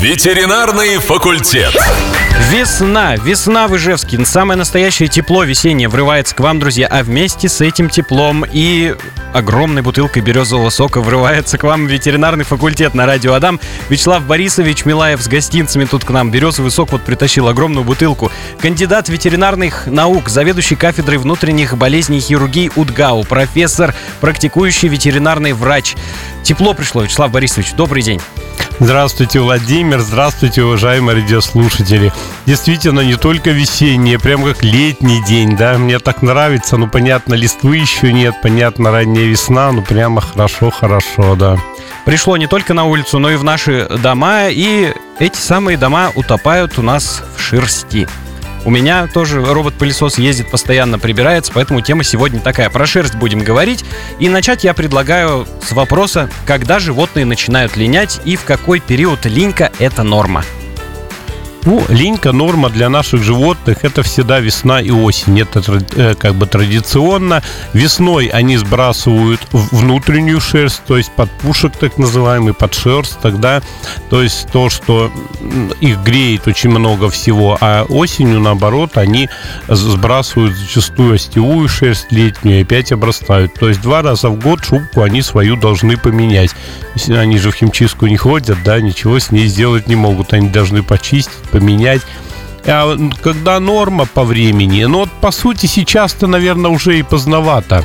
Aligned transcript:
Ветеринарный 0.00 0.96
факультет. 0.96 1.76
Весна, 2.50 3.16
весна 3.16 3.68
в 3.68 3.76
Ижевске. 3.76 4.24
Самое 4.24 4.56
настоящее 4.56 5.08
тепло 5.08 5.44
весеннее 5.44 5.90
врывается 5.90 6.34
к 6.34 6.40
вам, 6.40 6.58
друзья. 6.58 6.86
А 6.86 7.02
вместе 7.02 7.50
с 7.50 7.60
этим 7.60 7.90
теплом 7.90 8.46
и 8.50 8.96
огромной 9.34 9.82
бутылкой 9.82 10.22
березового 10.22 10.70
сока 10.70 11.02
врывается 11.02 11.58
к 11.58 11.64
вам 11.64 11.86
ветеринарный 11.86 12.44
факультет 12.44 12.94
на 12.94 13.04
радио 13.04 13.34
Адам. 13.34 13.60
Вячеслав 13.90 14.24
Борисович 14.24 14.86
Милаев 14.86 15.20
с 15.20 15.28
гостинцами 15.28 15.84
тут 15.84 16.06
к 16.06 16.10
нам. 16.10 16.30
Березовый 16.30 16.70
сок 16.70 16.92
вот 16.92 17.02
притащил 17.02 17.46
огромную 17.48 17.84
бутылку. 17.84 18.32
Кандидат 18.58 19.10
ветеринарных 19.10 19.86
наук, 19.86 20.30
заведующий 20.30 20.76
кафедрой 20.76 21.18
внутренних 21.18 21.76
болезней 21.76 22.20
хирургии 22.20 22.72
УДГАУ, 22.74 23.24
профессор, 23.24 23.94
практикующий 24.22 24.88
ветеринарный 24.88 25.52
врач. 25.52 25.94
Тепло 26.42 26.74
пришло, 26.74 27.02
Вячеслав 27.02 27.30
Борисович. 27.30 27.72
Добрый 27.74 28.02
день. 28.02 28.20
Здравствуйте, 28.80 29.40
Владимир. 29.40 30.00
Здравствуйте, 30.00 30.62
уважаемые 30.62 31.16
радиослушатели. 31.16 32.12
Действительно, 32.46 33.00
не 33.00 33.16
только 33.16 33.50
весенний, 33.50 34.16
прям 34.16 34.42
как 34.42 34.62
летний 34.62 35.22
день, 35.24 35.54
да. 35.54 35.76
Мне 35.76 35.98
так 35.98 36.22
нравится. 36.22 36.78
Ну, 36.78 36.88
понятно, 36.88 37.34
листвы 37.34 37.76
еще 37.76 38.10
нет, 38.10 38.36
понятно, 38.42 38.90
ранняя 38.90 39.26
весна. 39.26 39.70
Ну, 39.70 39.82
прямо 39.82 40.22
хорошо-хорошо, 40.22 41.34
да. 41.36 41.58
Пришло 42.06 42.38
не 42.38 42.46
только 42.46 42.72
на 42.72 42.84
улицу, 42.84 43.18
но 43.18 43.30
и 43.30 43.36
в 43.36 43.44
наши 43.44 43.86
дома. 44.02 44.48
И 44.48 44.94
эти 45.18 45.36
самые 45.36 45.76
дома 45.76 46.10
утопают 46.14 46.78
у 46.78 46.82
нас 46.82 47.22
в 47.36 47.40
шерсти. 47.40 48.08
У 48.64 48.70
меня 48.70 49.06
тоже 49.06 49.42
робот-пылесос 49.42 50.18
ездит, 50.18 50.50
постоянно 50.50 50.98
прибирается, 50.98 51.50
поэтому 51.54 51.80
тема 51.80 52.04
сегодня 52.04 52.40
такая. 52.40 52.68
Про 52.68 52.86
шерсть 52.86 53.14
будем 53.14 53.40
говорить. 53.40 53.84
И 54.18 54.28
начать 54.28 54.64
я 54.64 54.74
предлагаю 54.74 55.46
с 55.62 55.72
вопроса, 55.72 56.28
когда 56.46 56.78
животные 56.78 57.24
начинают 57.24 57.76
линять 57.76 58.20
и 58.24 58.36
в 58.36 58.44
какой 58.44 58.80
период 58.80 59.24
линька– 59.24 59.72
это 59.78 60.02
норма. 60.02 60.44
Ну, 61.64 61.84
линька 61.90 62.32
норма 62.32 62.70
для 62.70 62.88
наших 62.88 63.22
животных 63.22 63.78
это 63.84 64.02
всегда 64.02 64.40
весна 64.40 64.80
и 64.80 64.90
осень. 64.90 65.40
Это 65.40 65.62
э, 65.96 66.14
как 66.14 66.34
бы 66.34 66.46
традиционно. 66.46 67.42
Весной 67.74 68.26
они 68.26 68.56
сбрасывают 68.56 69.40
внутреннюю 69.52 70.40
шерсть, 70.40 70.82
то 70.86 70.96
есть 70.96 71.12
подпушек 71.12 71.76
так 71.76 71.98
называемый, 71.98 72.54
под 72.54 72.74
шерсть 72.74 73.18
тогда. 73.20 73.60
То 74.08 74.22
есть 74.22 74.48
то, 74.52 74.70
что 74.70 75.12
их 75.80 75.98
греет 75.98 76.46
очень 76.46 76.70
много 76.70 77.10
всего, 77.10 77.58
а 77.60 77.84
осенью 77.88 78.40
наоборот 78.40 78.96
они 78.96 79.28
сбрасывают 79.68 80.56
зачастую 80.56 81.14
остевую 81.14 81.68
шерсть 81.68 82.06
летнюю 82.10 82.60
и 82.60 82.62
опять 82.62 82.90
обрастают. 82.90 83.54
То 83.54 83.68
есть 83.68 83.82
два 83.82 84.00
раза 84.00 84.30
в 84.30 84.38
год 84.40 84.64
шубку 84.64 85.02
они 85.02 85.20
свою 85.20 85.56
должны 85.56 85.98
поменять. 85.98 86.50
Они 87.08 87.38
же 87.38 87.50
в 87.50 87.54
химчистку 87.54 88.06
не 88.06 88.16
ходят, 88.16 88.58
да, 88.64 88.80
ничего 88.80 89.18
с 89.18 89.30
ней 89.30 89.46
сделать 89.46 89.86
не 89.88 89.96
могут. 89.96 90.32
Они 90.32 90.48
должны 90.48 90.82
почистить, 90.82 91.49
поменять. 91.50 92.02
А 92.66 92.96
когда 93.22 93.58
норма 93.60 94.06
по 94.06 94.24
времени, 94.24 94.84
ну 94.84 95.00
вот 95.00 95.10
по 95.20 95.30
сути 95.30 95.66
сейчас-то, 95.66 96.26
наверное, 96.26 96.70
уже 96.70 96.98
и 96.98 97.02
поздновато. 97.02 97.84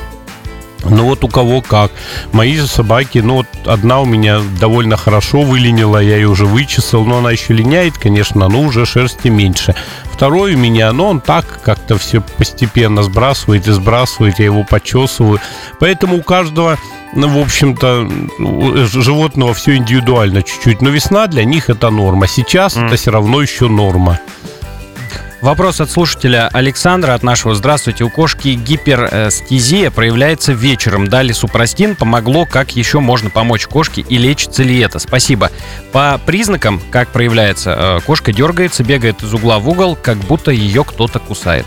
Ну 0.90 1.06
вот 1.06 1.24
у 1.24 1.28
кого 1.28 1.62
как. 1.62 1.92
Мои 2.32 2.58
собаки, 2.60 3.20
ну 3.20 3.36
вот 3.36 3.48
одна 3.66 4.02
у 4.02 4.06
меня 4.06 4.42
довольно 4.60 4.98
хорошо 4.98 5.42
вылинила, 5.42 5.98
я 5.98 6.16
ее 6.16 6.28
уже 6.28 6.46
вычесал, 6.46 7.06
но 7.06 7.18
она 7.18 7.32
еще 7.32 7.54
линяет, 7.54 7.98
конечно, 7.98 8.48
но 8.48 8.62
уже 8.62 8.86
шерсти 8.86 9.30
меньше. 9.30 9.76
Второй 10.12 10.56
у 10.56 10.58
меня, 10.58 10.92
но 10.94 11.10
он 11.10 11.22
так 11.22 11.62
как-то 11.64 11.98
все 11.98 12.22
постепенно 12.22 13.04
сбрасывает 13.04 13.68
и 13.68 13.72
сбрасывает, 13.72 14.40
я 14.40 14.46
его 14.46 14.64
почесываю. 14.64 15.40
Поэтому 15.80 16.18
у 16.18 16.24
каждого 16.24 16.78
ну, 17.16 17.30
в 17.30 17.40
общем-то, 17.40 18.10
животного 18.86 19.54
все 19.54 19.78
индивидуально 19.78 20.44
чуть-чуть. 20.44 20.82
Но 20.82 20.90
весна 20.90 21.28
для 21.28 21.46
них 21.46 21.70
это 21.70 21.90
норма. 21.90 22.28
Сейчас 22.28 22.76
mm. 22.76 22.88
это 22.88 22.96
все 22.98 23.12
равно 23.12 23.42
еще 23.42 23.70
норма. 23.70 24.20
Вопрос 25.42 25.82
от 25.82 25.92
слушателя 25.92 26.50
Александра 26.54 27.14
от 27.14 27.22
нашего. 27.22 27.56
Здравствуйте. 27.56 28.04
У 28.04 28.10
кошки 28.10 28.50
гиперстезия 28.50 29.92
проявляется 29.92 30.54
вечером. 30.54 31.08
Дали 31.08 31.34
супрастин. 31.34 31.96
Помогло. 31.96 32.46
Как 32.46 32.76
еще 32.76 33.00
можно 33.00 33.30
помочь 33.30 33.68
кошке 33.68 34.02
и 34.02 34.18
лечится 34.18 34.64
ли 34.64 34.80
это? 34.80 35.00
Спасибо. 35.00 35.52
По 35.92 36.20
признакам, 36.26 36.82
как 36.90 37.10
проявляется, 37.10 37.76
э, 37.78 38.06
кошка 38.06 38.32
дергается, 38.32 38.84
бегает 38.84 39.22
из 39.24 39.34
угла 39.34 39.60
в 39.60 39.70
угол, 39.70 39.96
как 39.96 40.18
будто 40.18 40.52
ее 40.52 40.84
кто-то 40.84 41.20
кусает. 41.20 41.66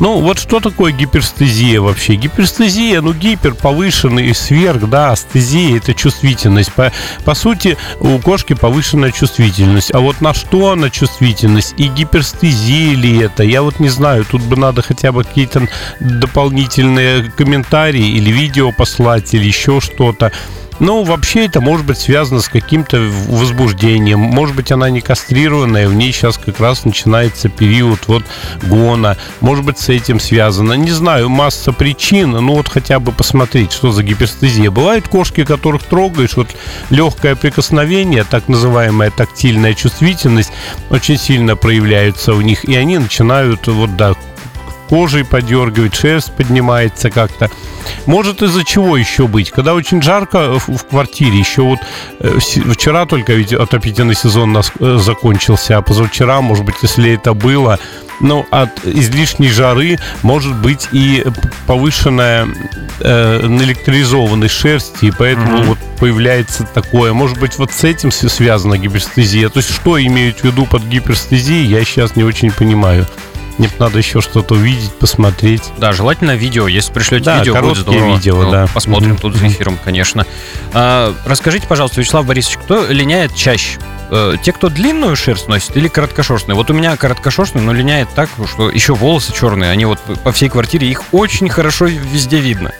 Ну, 0.00 0.20
вот 0.20 0.38
что 0.38 0.60
такое 0.60 0.92
гиперстезия 0.92 1.80
вообще? 1.80 2.14
Гиперстезия, 2.14 3.00
ну, 3.00 3.12
гипер, 3.12 3.54
повышенный, 3.54 4.32
сверх, 4.34 4.88
да, 4.88 5.12
астезия– 5.12 5.76
это 5.78 5.92
чувствительность. 5.92 6.72
По, 6.72 6.92
по 7.24 7.34
сути, 7.34 7.76
у 8.00 8.18
кошки 8.18 8.54
повышенная 8.54 9.10
чувствительность. 9.10 9.92
А 9.92 9.98
вот 9.98 10.20
на 10.20 10.34
что 10.34 10.70
она 10.70 10.88
чувствительность? 10.90 11.74
И 11.78 11.88
гиперстезия 11.88 12.94
ли 12.94 13.18
это? 13.18 13.42
Я 13.42 13.62
вот 13.62 13.80
не 13.80 13.88
знаю. 13.88 14.24
Тут 14.24 14.42
бы 14.42 14.56
надо 14.56 14.82
хотя 14.82 15.10
бы 15.10 15.24
какие-то 15.24 15.68
дополнительные 15.98 17.30
комментарии 17.36 18.08
или 18.08 18.30
видео 18.30 18.70
послать, 18.72 19.34
или 19.34 19.46
еще 19.46 19.80
что-то. 19.80 20.32
Ну, 20.80 21.02
вообще 21.02 21.46
это 21.46 21.60
может 21.60 21.86
быть 21.86 21.98
связано 21.98 22.40
с 22.40 22.48
каким-то 22.48 22.98
возбуждением. 23.28 24.20
Может 24.20 24.54
быть, 24.54 24.70
она 24.70 24.90
не 24.90 25.00
кастрированная, 25.00 25.88
в 25.88 25.94
ней 25.94 26.12
сейчас 26.12 26.38
как 26.38 26.60
раз 26.60 26.84
начинается 26.84 27.48
период 27.48 28.06
вот 28.06 28.24
гона. 28.62 29.16
Может 29.40 29.64
быть, 29.64 29.78
с 29.78 29.88
этим 29.88 30.20
связано. 30.20 30.74
Не 30.74 30.90
знаю, 30.90 31.28
масса 31.28 31.72
причин, 31.72 32.30
ну 32.30 32.54
вот 32.54 32.68
хотя 32.68 33.00
бы 33.00 33.12
посмотреть, 33.12 33.72
что 33.72 33.90
за 33.90 34.02
гиперстезия. 34.02 34.70
Бывают 34.70 35.08
кошки, 35.08 35.44
которых 35.44 35.82
трогаешь, 35.82 36.36
вот 36.36 36.48
легкое 36.90 37.34
прикосновение, 37.34 38.24
так 38.24 38.48
называемая 38.48 39.10
тактильная 39.10 39.74
чувствительность, 39.74 40.52
очень 40.90 41.18
сильно 41.18 41.56
проявляется 41.56 42.34
у 42.34 42.40
них, 42.40 42.64
и 42.64 42.74
они 42.76 42.98
начинают 42.98 43.66
вот, 43.66 43.96
да, 43.96 44.14
кожей 44.88 45.24
подергивать, 45.24 45.94
шерсть 45.94 46.32
поднимается 46.32 47.10
как-то. 47.10 47.50
Может 48.06 48.42
из-за 48.42 48.64
чего 48.64 48.96
еще 48.96 49.26
быть? 49.26 49.50
Когда 49.50 49.74
очень 49.74 50.02
жарко 50.02 50.58
в, 50.58 50.68
в 50.68 50.86
квартире, 50.86 51.38
еще 51.38 51.62
вот 51.62 51.78
э, 52.20 52.38
вчера 52.38 53.06
только 53.06 53.34
ведь 53.34 53.52
отопительный 53.52 54.14
сезон 54.14 54.52
нас 54.52 54.72
э, 54.78 54.98
закончился, 55.00 55.76
а 55.76 55.82
позавчера, 55.82 56.40
может 56.40 56.64
быть, 56.64 56.76
если 56.82 57.12
это 57.12 57.34
было, 57.34 57.78
ну, 58.20 58.46
от 58.50 58.84
излишней 58.84 59.48
жары 59.48 59.98
может 60.22 60.56
быть 60.56 60.88
и 60.92 61.24
повышенная 61.66 62.48
э, 63.00 63.46
наэлектризованность 63.46 64.54
шерсти, 64.54 65.06
и 65.06 65.12
поэтому 65.16 65.58
mm-hmm. 65.58 65.64
вот 65.64 65.78
появляется 65.98 66.64
такое. 66.64 67.12
Может 67.12 67.38
быть, 67.38 67.58
вот 67.58 67.72
с 67.72 67.84
этим 67.84 68.10
связана 68.10 68.78
гиперстезия. 68.78 69.48
То 69.48 69.58
есть, 69.58 69.72
что 69.72 70.00
имеют 70.00 70.40
в 70.40 70.44
виду 70.44 70.66
под 70.66 70.82
гиперстезией, 70.84 71.66
я 71.66 71.84
сейчас 71.84 72.16
не 72.16 72.24
очень 72.24 72.50
понимаю. 72.50 73.06
Мне 73.58 73.68
надо 73.78 73.98
еще 73.98 74.20
что-то 74.20 74.54
увидеть, 74.54 74.92
посмотреть. 74.94 75.64
Да, 75.78 75.92
желательно 75.92 76.36
видео. 76.36 76.68
Если 76.68 76.92
пришлете 76.92 77.24
да, 77.24 77.38
видео, 77.38 77.60
будет 77.60 77.78
здорово. 77.78 78.14
видео, 78.14 78.42
ну, 78.42 78.50
да. 78.50 78.66
Посмотрим 78.72 79.14
mm-hmm. 79.14 79.20
тут 79.20 79.34
за 79.34 79.48
эфиром, 79.48 79.78
конечно. 79.84 80.26
А, 80.72 81.14
расскажите, 81.26 81.66
пожалуйста, 81.66 82.00
Вячеслав 82.00 82.24
Борисович, 82.24 82.58
кто 82.58 82.86
линяет 82.86 83.34
чаще? 83.34 83.78
Э, 84.10 84.36
те, 84.40 84.52
кто 84.52 84.68
длинную 84.68 85.16
шерсть 85.16 85.48
носит 85.48 85.76
или 85.76 85.88
короткошерстную? 85.88 86.56
Вот 86.56 86.70
у 86.70 86.74
меня 86.74 86.96
короткошерстная, 86.96 87.62
но 87.62 87.72
линяет 87.72 88.08
так, 88.14 88.30
что 88.46 88.70
еще 88.70 88.94
волосы 88.94 89.32
черные, 89.32 89.70
они 89.70 89.84
вот 89.84 89.98
по 90.24 90.32
всей 90.32 90.48
квартире, 90.48 90.88
их 90.88 91.02
очень 91.12 91.48
хорошо 91.48 91.86
везде 91.86 92.38
видно. 92.38 92.72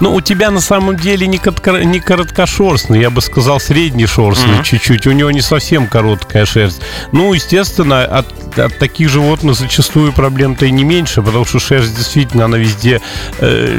Ну, 0.00 0.14
у 0.14 0.20
тебя 0.20 0.50
на 0.50 0.60
самом 0.60 0.96
деле 0.96 1.26
не, 1.26 1.38
кратко, 1.38 1.84
не 1.84 2.00
короткошерстный, 2.00 3.00
я 3.00 3.10
бы 3.10 3.20
сказал, 3.20 3.60
среднешерстный 3.60 4.58
mm-hmm. 4.58 4.64
чуть-чуть. 4.64 5.06
У 5.06 5.12
него 5.12 5.30
не 5.30 5.40
совсем 5.40 5.86
короткая 5.86 6.46
шерсть. 6.46 6.80
Ну, 7.12 7.32
естественно, 7.32 8.04
от 8.04 8.26
от 8.58 8.78
таких 8.78 9.08
животных 9.08 9.56
зачастую 9.56 10.12
проблем-то 10.12 10.66
и 10.66 10.70
не 10.70 10.84
меньше, 10.84 11.22
потому 11.22 11.44
что 11.44 11.58
шерсть 11.58 11.96
действительно, 11.96 12.44
она 12.44 12.56
везде, 12.56 13.00
э, 13.38 13.78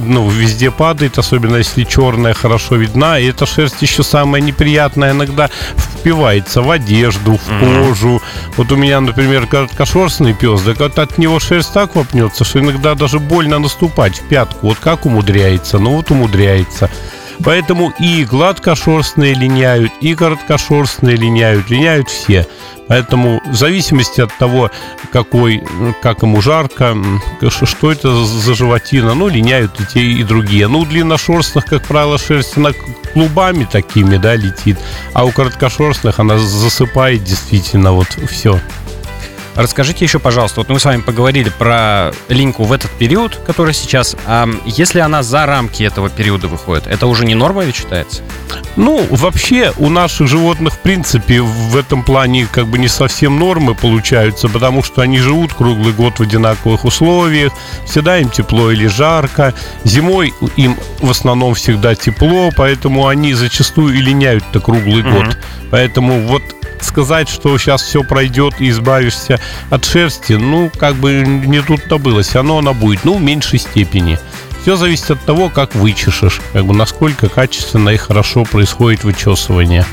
ну, 0.00 0.28
везде 0.28 0.70
падает, 0.70 1.18
особенно 1.18 1.56
если 1.56 1.84
черная 1.84 2.34
хорошо 2.34 2.76
видна, 2.76 3.18
и 3.18 3.26
эта 3.26 3.46
шерсть 3.46 3.82
еще 3.82 4.02
самая 4.02 4.40
неприятная 4.40 5.12
иногда 5.12 5.50
впивается 5.76 6.62
в 6.62 6.70
одежду, 6.70 7.38
в 7.38 7.60
кожу. 7.60 8.22
Вот 8.56 8.70
у 8.72 8.76
меня, 8.76 9.00
например, 9.00 9.46
короткошерстный 9.46 10.34
пес, 10.34 10.62
так 10.62 10.78
вот 10.78 10.98
от 10.98 11.18
него 11.18 11.40
шерсть 11.40 11.72
так 11.72 11.94
вопнется, 11.94 12.44
что 12.44 12.60
иногда 12.60 12.94
даже 12.94 13.18
больно 13.18 13.58
наступать 13.58 14.18
в 14.18 14.28
пятку. 14.28 14.68
Вот 14.68 14.78
как 14.78 15.06
умудряется? 15.06 15.53
Ну 15.78 15.96
вот 15.96 16.10
умудряется. 16.10 16.90
Поэтому 17.42 17.92
и 17.98 18.24
гладкошерстные 18.24 19.34
линяют, 19.34 19.92
и 20.00 20.14
короткошерстные 20.14 21.16
линяют, 21.16 21.68
линяют 21.68 22.08
все. 22.08 22.46
Поэтому 22.86 23.40
в 23.46 23.54
зависимости 23.54 24.20
от 24.20 24.36
того, 24.36 24.70
какой, 25.10 25.64
как 26.02 26.22
ему 26.22 26.42
жарко, 26.42 26.96
что 27.50 27.90
это 27.90 28.14
за 28.14 28.54
животина, 28.54 29.14
ну, 29.14 29.28
линяют 29.28 29.80
и 29.80 29.86
те, 29.86 30.00
и 30.00 30.22
другие. 30.22 30.68
Ну, 30.68 30.80
у 30.80 30.86
длинношерстных, 30.86 31.64
как 31.64 31.86
правило, 31.86 32.18
шерсть, 32.18 32.56
она 32.56 32.70
клубами 33.12 33.64
такими, 33.64 34.16
да, 34.16 34.36
летит, 34.36 34.78
а 35.14 35.24
у 35.24 35.30
короткошерстных 35.32 36.18
она 36.20 36.38
засыпает 36.38 37.24
действительно 37.24 37.92
вот 37.92 38.08
все. 38.30 38.60
Расскажите 39.54 40.04
еще, 40.04 40.18
пожалуйста, 40.18 40.60
вот 40.60 40.68
мы 40.68 40.80
с 40.80 40.84
вами 40.84 41.00
поговорили 41.00 41.48
про 41.48 42.10
линьку 42.28 42.64
в 42.64 42.72
этот 42.72 42.90
период, 42.92 43.36
который 43.46 43.72
сейчас. 43.72 44.16
А 44.26 44.48
если 44.66 44.98
она 44.98 45.22
за 45.22 45.46
рамки 45.46 45.82
этого 45.84 46.10
периода 46.10 46.48
выходит, 46.48 46.86
это 46.86 47.06
уже 47.06 47.24
не 47.24 47.34
норма 47.34 47.64
ведь 47.64 47.76
считается? 47.76 48.22
Ну, 48.76 49.06
вообще 49.10 49.72
у 49.78 49.88
наших 49.88 50.26
животных, 50.26 50.74
в 50.74 50.78
принципе, 50.80 51.40
в 51.40 51.76
этом 51.76 52.02
плане 52.02 52.48
как 52.50 52.66
бы 52.66 52.78
не 52.78 52.88
совсем 52.88 53.38
нормы 53.38 53.74
получаются, 53.76 54.48
потому 54.48 54.82
что 54.82 55.02
они 55.02 55.18
живут 55.18 55.54
круглый 55.54 55.92
год 55.92 56.18
в 56.18 56.22
одинаковых 56.22 56.84
условиях, 56.84 57.52
всегда 57.86 58.18
им 58.18 58.30
тепло 58.30 58.72
или 58.72 58.86
жарко, 58.88 59.54
зимой 59.84 60.34
им 60.56 60.76
в 61.00 61.10
основном 61.10 61.54
всегда 61.54 61.94
тепло, 61.94 62.50
поэтому 62.56 63.06
они 63.06 63.34
зачастую 63.34 63.94
и 63.94 64.00
линяют-то 64.00 64.58
круглый 64.58 65.04
Мгм. 65.04 65.12
год. 65.14 65.36
Поэтому 65.70 66.20
вот 66.26 66.42
сказать, 66.84 67.28
что 67.28 67.56
сейчас 67.58 67.82
все 67.82 68.02
пройдет 68.02 68.60
и 68.60 68.70
избавишься 68.70 69.40
от 69.70 69.84
шерсти, 69.84 70.34
ну, 70.34 70.70
как 70.76 70.94
бы 70.94 71.24
не 71.26 71.60
тут-то 71.60 71.98
было. 71.98 72.22
Все 72.22 72.34
равно 72.34 72.58
она 72.58 72.72
будет, 72.72 73.04
ну, 73.04 73.18
в 73.18 73.22
меньшей 73.22 73.58
степени. 73.58 74.18
Все 74.62 74.76
зависит 74.76 75.10
от 75.10 75.20
того, 75.20 75.50
как 75.50 75.74
вычешешь, 75.74 76.40
как 76.52 76.64
бы 76.64 76.74
насколько 76.74 77.28
качественно 77.28 77.90
и 77.90 77.96
хорошо 77.96 78.44
происходит 78.44 79.04
вычесывание. 79.04 79.84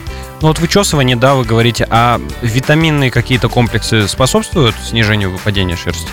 Ну 0.42 0.48
вот 0.48 0.60
вычесывание, 0.60 1.16
да, 1.16 1.36
вы 1.36 1.44
говорите, 1.44 1.86
а 1.90 2.22
витаминные 2.42 3.12
какие-то 3.12 3.50
комплексы 3.50 4.08
способствуют 4.08 4.76
снижению 4.84 5.32
выпадения 5.32 5.76
шерсти? 5.76 6.08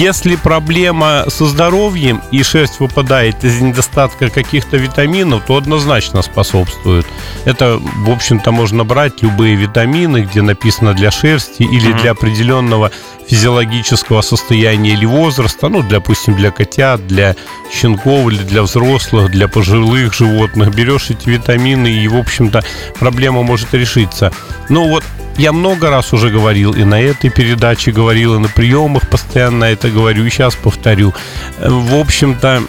Если 0.00 0.36
проблема 0.36 1.26
со 1.28 1.44
здоровьем 1.44 2.22
и 2.30 2.42
шерсть 2.42 2.80
выпадает 2.80 3.44
из 3.44 3.60
недостатка 3.60 4.30
каких-то 4.30 4.78
витаминов, 4.78 5.44
то 5.46 5.58
однозначно 5.58 6.22
способствует. 6.22 7.04
Это, 7.44 7.78
в 7.78 8.08
общем-то, 8.08 8.50
можно 8.50 8.84
брать 8.84 9.20
любые 9.20 9.56
витамины, 9.56 10.22
где 10.22 10.40
написано 10.40 10.94
для 10.94 11.10
шерсти 11.10 11.64
или 11.64 11.92
для 11.92 12.12
определенного 12.12 12.90
физиологического 13.28 14.22
состояния 14.22 14.92
или 14.92 15.04
возраста, 15.04 15.68
ну, 15.68 15.82
допустим, 15.82 16.34
для 16.34 16.50
котят, 16.50 17.06
для 17.06 17.36
щенков 17.70 18.32
или 18.32 18.42
для 18.42 18.62
взрослых, 18.62 19.30
для 19.30 19.48
пожилых 19.48 20.14
животных. 20.14 20.74
Берешь 20.74 21.10
эти 21.10 21.28
витамины 21.28 21.88
и, 21.88 22.08
в 22.08 22.16
общем-то, 22.16 22.64
проблема 22.98 23.42
может 23.42 23.74
решиться. 23.74 24.32
Ну 24.70 24.88
вот 24.88 25.04
я 25.40 25.52
много 25.52 25.88
раз 25.88 26.12
уже 26.12 26.28
говорил, 26.28 26.74
и 26.74 26.84
на 26.84 27.00
этой 27.00 27.30
передаче 27.30 27.92
говорил, 27.92 28.34
и 28.34 28.38
на 28.38 28.48
приемах 28.48 29.08
постоянно 29.08 29.64
это 29.64 29.88
говорю, 29.88 30.26
и 30.26 30.30
сейчас 30.30 30.54
повторю. 30.54 31.14
В 31.58 31.94
общем-то, 31.94 32.62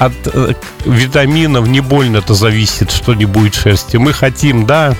от 0.00 0.12
э, 0.26 0.54
витаминов 0.84 1.68
не 1.68 1.80
больно-то 1.80 2.34
зависит, 2.34 2.90
что 2.90 3.14
не 3.14 3.26
будет 3.26 3.54
шерсти. 3.54 3.96
Мы 3.96 4.12
хотим, 4.12 4.66
да, 4.66 4.96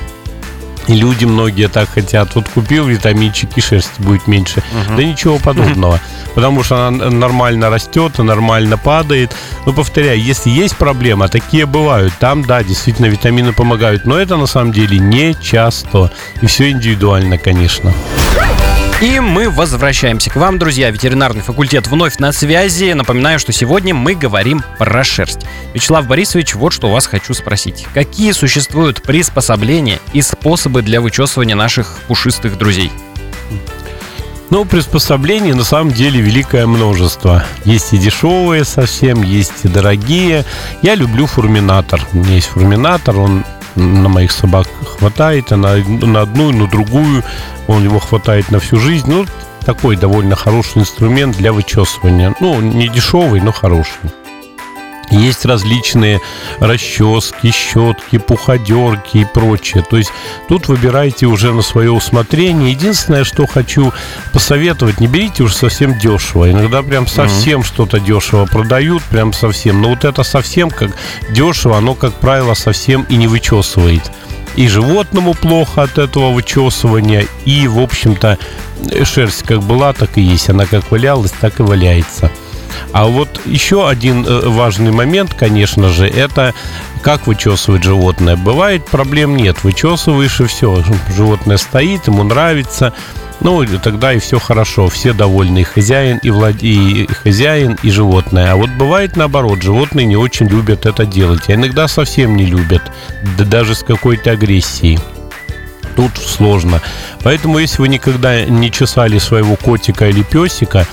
люди 0.94 1.25
многие 1.25 1.69
так 1.69 1.88
хотят. 1.90 2.34
Вот 2.34 2.48
купил 2.48 2.87
витаминчик, 2.87 3.50
и 3.56 3.60
шерсти 3.60 4.00
будет 4.00 4.26
меньше. 4.26 4.62
Да 4.96 5.02
ничего 5.02 5.38
подобного. 5.38 6.00
Потому 6.34 6.62
что 6.62 6.87
она 6.87 7.10
нормально 7.10 7.70
растет 7.70 8.19
и 8.19 8.22
нормально 8.22 8.78
падает. 8.78 9.34
Но 9.66 9.72
повторяю, 9.72 10.22
если 10.22 10.50
есть 10.50 10.76
проблема, 10.76 11.28
такие 11.28 11.66
бывают. 11.66 12.14
Там, 12.19 12.44
да, 12.44 12.62
действительно 12.62 13.06
витамины 13.06 13.52
помогают. 13.52 14.06
Но 14.06 14.16
это 14.16 14.37
на 14.37 14.46
самом 14.46 14.72
деле 14.72 14.98
не 14.98 15.34
часто. 15.40 16.10
И 16.40 16.46
все 16.46 16.70
индивидуально, 16.70 17.38
конечно. 17.38 17.92
И 19.00 19.19
мы 19.19 19.49
возвращаемся 19.49 20.29
к 20.29 20.37
вам, 20.37 20.58
друзья. 20.58 20.91
Ветеринарный 20.91 21.41
факультет 21.41 21.88
вновь 21.88 22.19
на 22.19 22.32
связи. 22.32 22.93
Напоминаю, 22.93 23.38
что 23.38 23.50
сегодня 23.50 23.94
мы 23.94 24.14
говорим 24.14 24.62
про 24.79 25.02
шерсть. 25.05 25.41
Вячеслав 25.73 26.06
Борисович, 26.06 26.55
вот 26.55 26.75
что 26.75 26.88
у 26.88 26.93
вас 26.93 27.06
хочу 27.06 27.32
спросить. 27.32 27.87
Какие 27.94 28.32
существуют 28.32 29.00
приспособления 29.00 30.00
и 30.12 30.20
способы 30.20 30.82
для 30.82 31.00
вычесывания 31.00 31.56
наших 31.56 31.97
пушистых 32.08 32.58
друзей? 32.58 32.93
Ну, 34.50 34.67
приспособлений 34.67 35.55
на 35.55 35.64
самом 35.64 35.93
деле 35.93 36.20
великое 36.20 36.67
множество. 36.67 37.43
Есть 37.64 37.94
и 37.94 37.97
дешевые 37.97 38.67
совсем, 38.67 39.23
есть 39.23 39.64
и 39.64 39.69
дорогие. 39.69 40.44
Я 40.82 40.94
люблю 40.94 41.25
фурминатор. 41.25 42.06
У 42.12 42.19
меня 42.19 42.35
есть 42.35 42.49
фурминатор, 42.49 43.17
он 43.17 43.47
на 43.76 44.08
моих 44.08 44.32
собак 44.32 44.67
хватает, 44.84 45.52
и 45.52 45.56
на, 45.56 45.76
на 45.76 46.22
одну, 46.22 46.50
и 46.50 46.55
на 46.55 46.67
другую. 46.67 47.22
Он 47.67 47.84
его 47.84 47.99
хватает 47.99 48.50
на 48.50 48.58
всю 48.61 48.78
жизнь. 48.78 49.11
Ну, 49.11 49.26
такой 49.64 49.96
довольно 49.96 50.37
хороший 50.37 50.78
инструмент 50.78 51.37
для 51.37 51.52
вычесывания. 51.52 52.34
Ну, 52.40 52.61
не 52.61 52.88
дешевый, 52.88 53.40
но 53.40 53.52
хороший. 53.52 54.11
Есть 55.10 55.44
различные 55.44 56.20
расчески, 56.60 57.50
щетки, 57.50 58.18
пуходерки 58.18 59.18
и 59.18 59.24
прочее. 59.24 59.84
То 59.88 59.96
есть 59.96 60.12
тут 60.48 60.68
выбирайте 60.68 61.26
уже 61.26 61.52
на 61.52 61.62
свое 61.62 61.90
усмотрение. 61.90 62.70
Единственное, 62.70 63.24
что 63.24 63.46
хочу 63.46 63.92
посоветовать, 64.32 65.00
не 65.00 65.08
берите 65.08 65.42
уж 65.42 65.54
совсем 65.54 65.98
дешево. 65.98 66.50
Иногда 66.50 66.82
прям 66.82 67.06
совсем 67.06 67.64
что-то 67.64 67.98
дешево 67.98 68.46
продают, 68.46 69.02
прям 69.04 69.32
совсем. 69.32 69.82
Но 69.82 69.90
вот 69.90 70.04
это 70.04 70.22
совсем 70.22 70.70
как 70.70 70.90
дешево, 71.30 71.78
оно, 71.78 71.94
как 71.94 72.14
правило, 72.14 72.54
совсем 72.54 73.02
и 73.08 73.16
не 73.16 73.26
вычесывает. 73.26 74.10
И 74.56 74.68
животному 74.68 75.34
плохо 75.34 75.82
от 75.82 75.98
этого 75.98 76.32
вычесывания, 76.32 77.26
и, 77.44 77.68
в 77.68 77.78
общем-то, 77.78 78.38
шерсть 79.04 79.44
как 79.44 79.62
была, 79.62 79.92
так 79.92 80.18
и 80.18 80.22
есть. 80.22 80.50
Она 80.50 80.66
как 80.66 80.90
валялась, 80.90 81.32
так 81.32 81.60
и 81.60 81.62
валяется. 81.62 82.30
А 82.92 83.06
вот 83.06 83.40
еще 83.46 83.88
один 83.88 84.26
э, 84.26 84.48
важный 84.48 84.90
момент, 84.90 85.34
конечно 85.34 85.88
же, 85.88 86.08
это 86.08 86.54
как 87.02 87.26
вычесывать 87.26 87.84
животное. 87.84 88.37
Бывает, 88.37 88.84
проблем 88.87 89.37
нет. 89.37 89.62
Вычесываешь 89.62 90.40
и 90.40 90.46
все. 90.46 90.82
Животное 91.14 91.56
стоит, 91.56 92.08
ему 92.08 92.25
нравится. 92.25 92.92
Ну, 93.40 93.64
тогда 93.82 94.12
и 94.12 94.19
все 94.19 94.38
хорошо. 94.38 94.88
Все 94.88 95.12
довольны. 95.12 95.60
И 95.60 95.64
хозяин, 95.64 96.19
и, 96.22 96.31
влад... 96.31 96.56
и 96.62 97.06
хозяин, 97.06 97.78
и 97.82 97.90
животное. 97.90 98.52
А 98.52 98.56
вот 98.56 98.70
бывает 98.70 99.16
наоборот. 99.16 99.62
Животные 99.62 100.06
не 100.06 100.16
очень 100.16 100.46
любят 100.46 100.84
это 100.84 101.06
делать. 101.06 101.48
А 101.48 101.54
иногда 101.54 101.88
совсем 101.88 102.37
не 102.37 102.44
любят. 102.44 102.82
Да 103.38 103.44
даже 103.44 103.75
с 103.75 103.82
какой-то 103.82 104.32
агрессией 104.32 104.98
тут 105.96 106.12
сложно. 106.19 106.81
Поэтому, 107.22 107.58
если 107.58 107.82
вы 107.82 107.88
никогда 107.88 108.44
не 108.44 108.70
чесали 108.70 109.19
своего 109.19 109.56
котика 109.56 110.08
или 110.08 110.22
песика, 110.22 110.87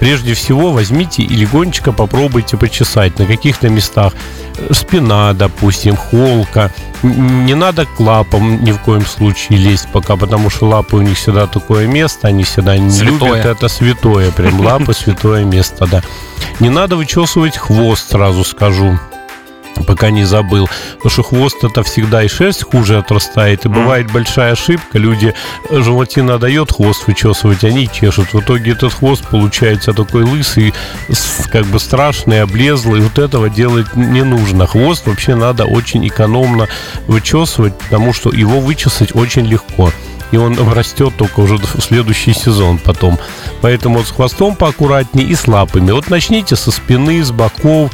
прежде 0.00 0.34
всего 0.34 0.72
возьмите 0.72 1.22
и 1.22 1.28
легонечко 1.28 1.92
попробуйте 1.92 2.56
почесать 2.56 3.18
на 3.18 3.26
каких-то 3.26 3.68
местах. 3.68 4.14
Спина, 4.72 5.32
допустим, 5.34 5.94
холка. 5.94 6.72
Не 7.02 7.54
надо 7.54 7.86
к 7.86 8.00
лапам 8.00 8.64
ни 8.64 8.72
в 8.72 8.78
коем 8.78 9.06
случае 9.06 9.58
лезть 9.58 9.88
пока, 9.92 10.16
потому 10.16 10.50
что 10.50 10.66
лапы 10.66 10.96
у 10.96 11.02
них 11.02 11.16
всегда 11.16 11.46
такое 11.46 11.86
место, 11.86 12.28
они 12.28 12.44
всегда 12.44 12.76
не 12.76 12.90
Святое. 12.90 13.30
любят 13.30 13.46
это 13.46 13.68
святое, 13.68 14.30
прям 14.32 14.60
лапы 14.60 14.92
святое 14.92 15.44
место, 15.44 15.86
да. 15.86 16.02
Не 16.58 16.70
надо 16.70 16.96
вычесывать 16.96 17.56
хвост, 17.56 18.10
сразу 18.10 18.42
скажу 18.44 18.98
пока 19.86 20.10
не 20.10 20.24
забыл. 20.24 20.68
Потому 20.96 21.10
что 21.10 21.22
хвост 21.22 21.64
это 21.64 21.82
всегда 21.82 22.22
и 22.22 22.28
шерсть 22.28 22.64
хуже 22.64 22.98
отрастает. 22.98 23.64
И 23.64 23.68
бывает 23.68 24.10
большая 24.12 24.52
ошибка. 24.52 24.98
Люди 24.98 25.34
животина 25.70 26.38
дает 26.38 26.72
хвост 26.72 27.06
вычесывать, 27.06 27.64
они 27.64 27.88
чешут. 27.88 28.32
В 28.32 28.40
итоге 28.40 28.72
этот 28.72 28.92
хвост 28.92 29.26
получается 29.28 29.92
такой 29.92 30.24
лысый, 30.24 30.74
как 31.50 31.66
бы 31.66 31.78
страшный, 31.78 32.42
облезлый. 32.42 33.00
Вот 33.00 33.18
этого 33.18 33.50
делать 33.50 33.94
не 33.96 34.22
нужно. 34.22 34.66
Хвост 34.66 35.06
вообще 35.06 35.34
надо 35.34 35.64
очень 35.64 36.06
экономно 36.06 36.68
вычесывать, 37.06 37.76
потому 37.78 38.12
что 38.12 38.30
его 38.30 38.60
вычесать 38.60 39.14
очень 39.14 39.46
легко. 39.46 39.92
И 40.32 40.36
он 40.36 40.56
растет 40.72 41.12
только 41.16 41.40
уже 41.40 41.56
в 41.56 41.80
следующий 41.80 42.32
сезон 42.32 42.78
потом. 42.78 43.18
Поэтому 43.62 43.98
вот 43.98 44.06
с 44.06 44.10
хвостом 44.12 44.54
поаккуратнее 44.54 45.26
и 45.26 45.34
с 45.34 45.48
лапами. 45.48 45.90
Вот 45.90 46.08
начните 46.08 46.54
со 46.54 46.70
спины, 46.70 47.24
с 47.24 47.32
боков, 47.32 47.90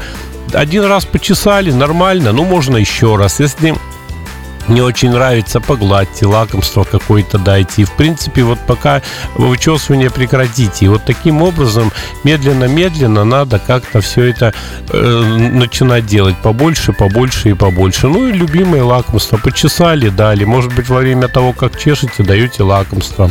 один 0.52 0.84
раз 0.84 1.04
почесали, 1.04 1.70
нормально, 1.70 2.32
ну 2.32 2.44
можно 2.44 2.76
еще 2.76 3.16
раз. 3.16 3.40
Если 3.40 3.74
не 4.68 4.80
очень 4.80 5.10
нравится, 5.10 5.60
погладьте, 5.60 6.26
лакомство 6.26 6.84
какое-то 6.84 7.38
дайте. 7.38 7.82
И, 7.82 7.84
в 7.84 7.92
принципе, 7.92 8.42
вот 8.42 8.58
пока 8.66 9.02
вычесывание 9.34 10.10
прекратите. 10.10 10.86
И 10.86 10.88
вот 10.88 11.04
таким 11.04 11.42
образом, 11.42 11.92
медленно-медленно 12.24 13.24
надо 13.24 13.58
как-то 13.58 14.00
все 14.00 14.24
это 14.24 14.52
э, 14.90 14.98
начинать 14.98 16.06
делать 16.06 16.36
побольше, 16.38 16.92
побольше 16.92 17.50
и 17.50 17.54
побольше. 17.54 18.08
Ну 18.08 18.26
и 18.26 18.32
любимое 18.32 18.82
лакомство. 18.82 19.36
Почесали, 19.36 20.08
дали. 20.08 20.44
Может 20.44 20.74
быть, 20.74 20.88
во 20.88 20.98
время 20.98 21.28
того, 21.28 21.52
как 21.52 21.78
чешете, 21.78 22.24
даете 22.24 22.62
лакомство 22.62 23.30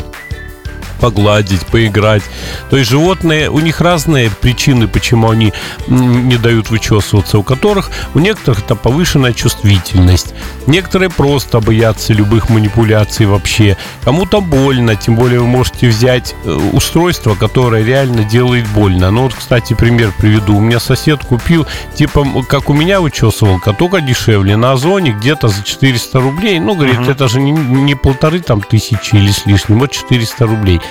погладить, 0.99 1.65
поиграть. 1.65 2.23
То 2.69 2.77
есть 2.77 2.89
животные, 2.89 3.49
у 3.49 3.59
них 3.59 3.81
разные 3.81 4.29
причины, 4.29 4.87
почему 4.87 5.29
они 5.29 5.53
не 5.87 6.37
дают 6.37 6.69
вычесываться. 6.69 7.37
У 7.37 7.43
которых, 7.43 7.91
у 8.13 8.19
некоторых 8.19 8.59
это 8.59 8.75
повышенная 8.75 9.33
чувствительность. 9.33 10.33
Некоторые 10.67 11.09
просто 11.09 11.59
боятся 11.59 12.13
любых 12.13 12.49
манипуляций 12.49 13.25
вообще. 13.25 13.77
Кому-то 14.03 14.41
больно, 14.41 14.95
тем 14.95 15.15
более 15.15 15.39
вы 15.39 15.47
можете 15.47 15.89
взять 15.89 16.35
э, 16.43 16.51
устройство, 16.73 17.35
которое 17.35 17.83
реально 17.83 18.23
делает 18.23 18.67
больно. 18.69 19.11
Ну 19.11 19.23
вот, 19.23 19.33
кстати, 19.33 19.73
пример 19.73 20.11
приведу. 20.17 20.57
У 20.57 20.61
меня 20.61 20.79
сосед 20.79 21.23
купил, 21.23 21.65
типа, 21.95 22.25
как 22.47 22.69
у 22.69 22.73
меня 22.73 23.01
вычесывалка, 23.01 23.73
только 23.73 24.01
дешевле. 24.01 24.57
На 24.57 24.71
Озоне 24.71 25.11
где-то 25.11 25.47
за 25.47 25.63
400 25.63 26.19
рублей. 26.19 26.59
Ну, 26.59 26.75
говорит, 26.75 27.07
это 27.07 27.27
же 27.27 27.39
не, 27.39 27.51
не 27.51 27.95
полторы 27.95 28.39
там 28.39 28.61
тысячи 28.61 29.15
или 29.15 29.31
с 29.31 29.45
лишним, 29.45 29.79
вот 29.79 29.91
400 29.91 30.45
рублей. 30.45 30.81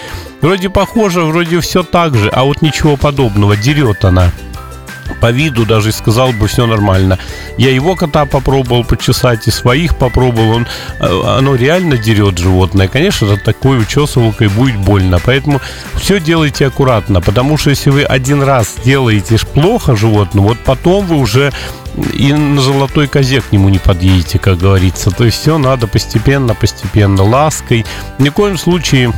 Вроде 0.41 0.69
похоже, 0.69 1.23
вроде 1.23 1.61
все 1.61 1.83
так 1.83 2.15
же, 2.15 2.29
а 2.29 2.45
вот 2.45 2.63
ничего 2.63 2.97
подобного. 2.97 3.57
Дерет 3.57 4.05
она 4.05 4.31
по 5.21 5.31
виду 5.31 5.65
даже 5.65 5.93
сказал 5.93 6.33
бы 6.33 6.49
все 6.49 6.67
нормально. 6.67 7.19
Я 7.57 7.71
его 7.71 7.97
кота 7.97 8.27
попробовал 8.27 8.85
почесать 8.85 9.49
и 9.49 9.51
своих 9.51 9.97
попробовал. 9.97 10.57
Он, 10.57 10.67
э, 11.01 11.23
оно 11.39 11.55
реально 11.55 11.97
дерет 11.97 12.39
животное. 12.39 12.89
Конечно, 12.89 13.37
такой 13.37 13.79
учесывалкой 13.79 14.49
будет 14.49 14.77
больно. 14.77 15.19
Поэтому 15.25 15.61
все 15.95 16.21
делайте 16.21 16.67
аккуратно. 16.67 17.21
Потому 17.21 17.57
что 17.57 17.71
если 17.71 17.91
вы 17.91 18.03
один 18.03 18.43
раз 18.43 18.75
делаете 18.85 19.39
плохо 19.55 19.97
животному, 19.97 20.49
вот 20.49 20.59
потом 20.59 21.07
вы 21.07 21.17
уже 21.17 21.53
и 22.13 22.33
на 22.33 22.61
золотой 22.61 23.07
козе 23.07 23.41
к 23.41 23.53
нему 23.53 23.69
не 23.69 23.79
подъедете, 23.79 24.39
как 24.39 24.59
говорится. 24.59 25.11
То 25.11 25.25
есть 25.25 25.41
все 25.41 25.59
надо 25.59 25.87
постепенно, 25.87 26.55
постепенно, 26.55 27.23
лаской. 27.23 27.87
Ни 28.19 28.29
в 28.29 28.33
коем 28.33 28.59
случае 28.59 29.13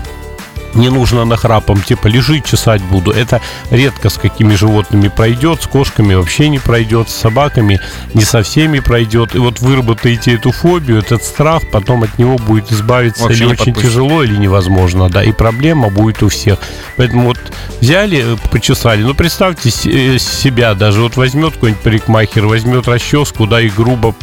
не 0.74 0.88
нужно 0.88 1.24
нахрапом, 1.24 1.82
типа 1.82 2.06
лежи, 2.08 2.40
чесать 2.40 2.82
буду. 2.82 3.10
Это 3.10 3.40
редко 3.70 4.10
с 4.10 4.18
какими 4.18 4.54
животными 4.54 5.08
пройдет, 5.08 5.62
с 5.62 5.66
кошками 5.66 6.14
вообще 6.14 6.48
не 6.48 6.58
пройдет, 6.58 7.08
с 7.08 7.14
собаками 7.14 7.80
не 8.14 8.24
со 8.24 8.42
всеми 8.42 8.80
пройдет. 8.80 9.34
И 9.34 9.38
вот 9.38 9.60
выработаете 9.60 10.34
эту 10.34 10.52
фобию, 10.52 10.98
этот 10.98 11.24
страх, 11.24 11.62
потом 11.70 12.02
от 12.02 12.18
него 12.18 12.36
будет 12.36 12.70
избавиться 12.72 13.24
вообще 13.24 13.44
или 13.44 13.52
очень 13.52 13.64
подпустит. 13.66 13.90
тяжело, 13.90 14.22
или 14.22 14.36
невозможно, 14.36 15.08
да, 15.08 15.24
и 15.24 15.32
проблема 15.32 15.88
будет 15.88 16.22
у 16.22 16.28
всех. 16.28 16.58
Поэтому 16.96 17.28
вот 17.28 17.38
взяли, 17.80 18.34
э, 18.34 18.36
почесали, 18.50 19.02
ну 19.02 19.14
представьте 19.14 19.70
э, 19.70 20.18
себя 20.18 20.74
даже, 20.74 21.00
вот 21.00 21.16
возьмет 21.16 21.54
какой-нибудь 21.54 21.82
парикмахер, 21.82 22.46
возьмет 22.46 22.88
расческу, 22.88 23.46
да, 23.46 23.60
и 23.60 23.68
грубо 23.68 24.14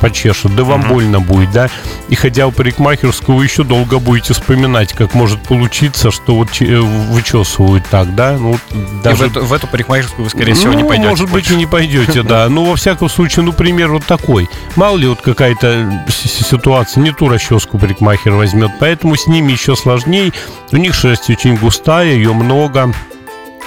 почешет, 0.00 0.54
да 0.54 0.64
вам 0.64 0.82
mm-hmm. 0.82 0.88
больно 0.88 1.20
будет, 1.20 1.50
да, 1.52 1.68
и 2.08 2.14
ходя 2.14 2.46
в 2.46 2.52
парикмахерскую, 2.52 3.38
вы 3.38 3.44
еще 3.44 3.64
долго 3.64 3.98
будете 3.98 4.34
вспоминать, 4.34 4.92
как 4.92 5.14
может 5.14 5.40
получиться 5.42 5.89
случится, 5.96 6.10
что 6.10 6.34
вот 6.34 6.48
э, 6.60 6.78
вычесывают 6.78 7.84
так, 7.90 8.14
да? 8.14 8.36
Ну, 8.38 8.56
даже... 9.02 9.26
И 9.26 9.28
в, 9.28 9.30
эту, 9.30 9.44
в 9.44 9.52
эту 9.52 9.66
парикмахерскую 9.66 10.24
вы, 10.24 10.30
скорее 10.30 10.54
всего, 10.54 10.72
ну, 10.72 10.78
не 10.78 10.84
пойдете. 10.84 11.08
может 11.08 11.30
быть, 11.30 11.50
и 11.50 11.56
не 11.56 11.66
пойдете, 11.66 12.22
да. 12.22 12.48
Ну, 12.48 12.64
во 12.64 12.76
всяком 12.76 13.08
случае, 13.08 13.44
ну, 13.44 13.52
пример 13.52 13.90
вот 13.90 14.04
такой. 14.04 14.48
Мало 14.76 14.96
ли 14.96 15.06
вот 15.06 15.20
какая-то 15.20 16.04
ситуация, 16.08 17.02
не 17.02 17.12
ту 17.12 17.28
расческу 17.28 17.78
парикмахер 17.78 18.32
возьмет, 18.32 18.70
поэтому 18.78 19.16
с 19.16 19.26
ними 19.26 19.52
еще 19.52 19.76
сложнее. 19.76 20.32
У 20.72 20.76
них 20.76 20.94
шерсть 20.94 21.30
очень 21.30 21.56
густая, 21.56 22.12
ее 22.12 22.32
много 22.32 22.92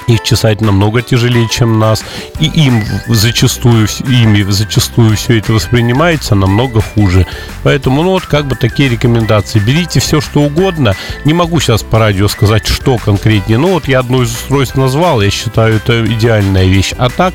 их 0.07 0.24
чесать 0.24 0.62
намного 0.62 1.01
тяжелее, 1.01 1.48
чем 1.50 1.79
нас, 1.79 2.03
и 2.39 2.45
им 2.45 2.83
зачастую, 3.07 3.88
ими 4.07 4.43
зачастую 4.43 5.15
все 5.15 5.39
это 5.39 5.53
воспринимается 5.53 6.36
намного 6.36 6.81
хуже. 6.81 7.25
Поэтому, 7.63 8.03
ну 8.03 8.12
вот, 8.12 8.25
как 8.25 8.45
бы 8.48 8.55
такие 8.55 8.89
рекомендации. 8.89 9.60
Берите 9.60 10.00
все, 10.00 10.22
что 10.22 10.41
угодно. 10.41 10.95
Не 11.25 11.33
могу 11.33 11.60
сейчас 11.60 11.83
по 11.83 12.00
радио 12.00 12.27
сказать, 12.27 12.67
что 12.67 12.98
конкретнее. 12.98 13.57
Ну 13.57 13.74
вот 13.74 13.88
я 13.88 14.00
одно 14.00 14.24
из 14.24 14.31
устройств 14.31 14.75
назвал, 14.75 15.22
я 15.22 15.29
считаю, 15.29 15.75
это 15.77 16.05
идеальная 16.05 16.65
вещь. 16.65 16.93
А 16.98 17.10
так, 17.10 17.33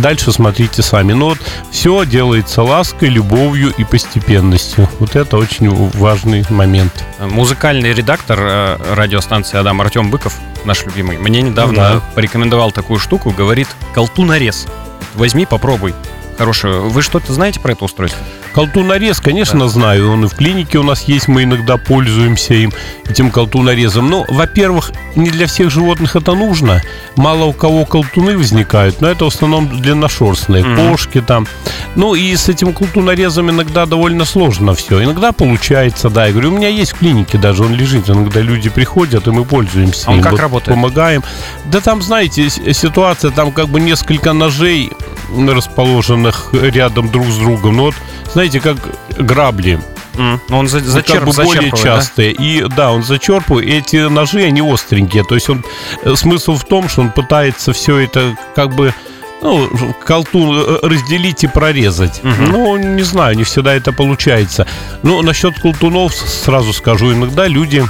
Дальше 0.00 0.32
смотрите 0.32 0.82
сами. 0.82 1.12
Но 1.12 1.30
вот 1.30 1.38
все 1.70 2.04
делается 2.04 2.62
лаской, 2.62 3.08
любовью 3.08 3.72
и 3.76 3.84
постепенностью. 3.84 4.88
Вот 4.98 5.16
это 5.16 5.36
очень 5.36 5.70
важный 5.90 6.44
момент. 6.50 7.04
Музыкальный 7.20 7.92
редактор 7.92 8.38
э, 8.40 8.94
радиостанции 8.94 9.58
Адам 9.58 9.80
Артем 9.80 10.10
Быков, 10.10 10.34
наш 10.64 10.84
любимый, 10.84 11.18
мне 11.18 11.42
недавно 11.42 11.94
ну, 11.94 12.00
да. 12.00 12.02
порекомендовал 12.14 12.72
такую 12.72 12.98
штуку, 12.98 13.30
говорит 13.30 13.68
колтунорез. 13.94 14.66
Возьми, 15.14 15.46
попробуй. 15.46 15.94
Хорошую. 16.36 16.88
Вы 16.88 17.02
что-то 17.02 17.32
знаете 17.32 17.58
про 17.58 17.72
это 17.72 17.84
устройство? 17.84 18.24
Колтунорез, 18.52 19.20
конечно, 19.20 19.60
да. 19.60 19.68
знаю. 19.68 20.12
Он 20.12 20.24
и 20.24 20.28
в 20.28 20.34
клинике 20.34 20.78
у 20.78 20.82
нас 20.82 21.02
есть, 21.04 21.28
мы 21.28 21.44
иногда 21.44 21.76
пользуемся 21.76 22.54
им, 22.54 22.72
этим 23.08 23.30
колтунорезом. 23.30 24.10
Но, 24.10 24.24
во-первых, 24.28 24.92
не 25.16 25.30
для 25.30 25.46
всех 25.46 25.70
животных 25.70 26.16
это 26.16 26.34
нужно. 26.34 26.82
Мало 27.16 27.44
у 27.44 27.52
кого 27.52 27.84
колтуны 27.84 28.36
возникают, 28.36 29.00
но 29.00 29.08
это 29.08 29.24
в 29.24 29.28
основном 29.28 29.80
длинношерстные, 29.80 30.62
mm-hmm. 30.62 30.90
кошки 30.90 31.20
там. 31.20 31.46
Ну 31.94 32.14
и 32.14 32.34
с 32.34 32.48
этим 32.48 32.72
колтунорезом 32.72 33.50
иногда 33.50 33.86
довольно 33.86 34.24
сложно 34.24 34.74
все. 34.74 35.02
Иногда 35.02 35.32
получается, 35.32 36.10
да. 36.10 36.26
Я 36.26 36.32
говорю, 36.32 36.50
у 36.52 36.56
меня 36.56 36.68
есть 36.68 36.92
в 36.92 36.98
клинике 36.98 37.38
даже, 37.38 37.64
он 37.64 37.74
лежит. 37.74 38.08
Иногда 38.08 38.40
люди 38.40 38.70
приходят, 38.70 39.26
и 39.26 39.30
мы 39.30 39.44
пользуемся 39.44 40.04
а 40.06 40.10
он 40.12 40.18
им. 40.18 40.22
как 40.22 40.32
вот 40.32 40.40
работает? 40.40 40.74
Помогаем. 40.76 41.22
Да 41.66 41.80
там, 41.80 42.02
знаете, 42.02 42.48
ситуация, 42.48 43.30
там 43.30 43.52
как 43.52 43.68
бы 43.68 43.80
несколько 43.80 44.32
ножей 44.32 44.92
расположенных 45.36 46.50
рядом 46.52 47.10
друг 47.10 47.26
с 47.26 47.36
другом. 47.36 47.76
Ну 47.76 47.82
вот 47.84 47.94
знаете, 48.32 48.60
как 48.60 48.76
грабли. 49.18 49.80
Mm. 50.14 50.40
Он 50.50 50.68
за, 50.68 50.80
зачерп, 50.80 51.24
как 51.24 51.36
бы 51.36 51.44
более 51.44 51.70
частые. 51.70 52.34
Да? 52.34 52.42
И 52.42 52.64
да, 52.76 52.92
он 52.92 53.02
зачерпывает. 53.02 53.68
Эти 53.68 54.08
ножи, 54.08 54.42
они 54.42 54.60
остренькие. 54.60 55.24
То 55.24 55.34
есть 55.36 55.48
он 55.48 55.64
э, 56.02 56.14
смысл 56.16 56.56
в 56.56 56.64
том, 56.64 56.88
что 56.88 57.02
он 57.02 57.10
пытается 57.10 57.72
все 57.72 57.98
это 57.98 58.36
как 58.56 58.74
бы 58.74 58.92
ну, 59.40 59.68
колтун 60.04 60.58
э, 60.58 60.78
разделить 60.82 61.44
и 61.44 61.46
прорезать. 61.46 62.20
Угу. 62.24 62.50
Ну, 62.50 62.76
не 62.76 63.02
знаю, 63.02 63.36
не 63.36 63.44
всегда 63.44 63.74
это 63.74 63.92
получается. 63.92 64.66
Но 65.02 65.22
насчет 65.22 65.58
колтунов 65.60 66.14
сразу 66.14 66.72
скажу, 66.72 67.12
иногда 67.12 67.46
люди 67.46 67.84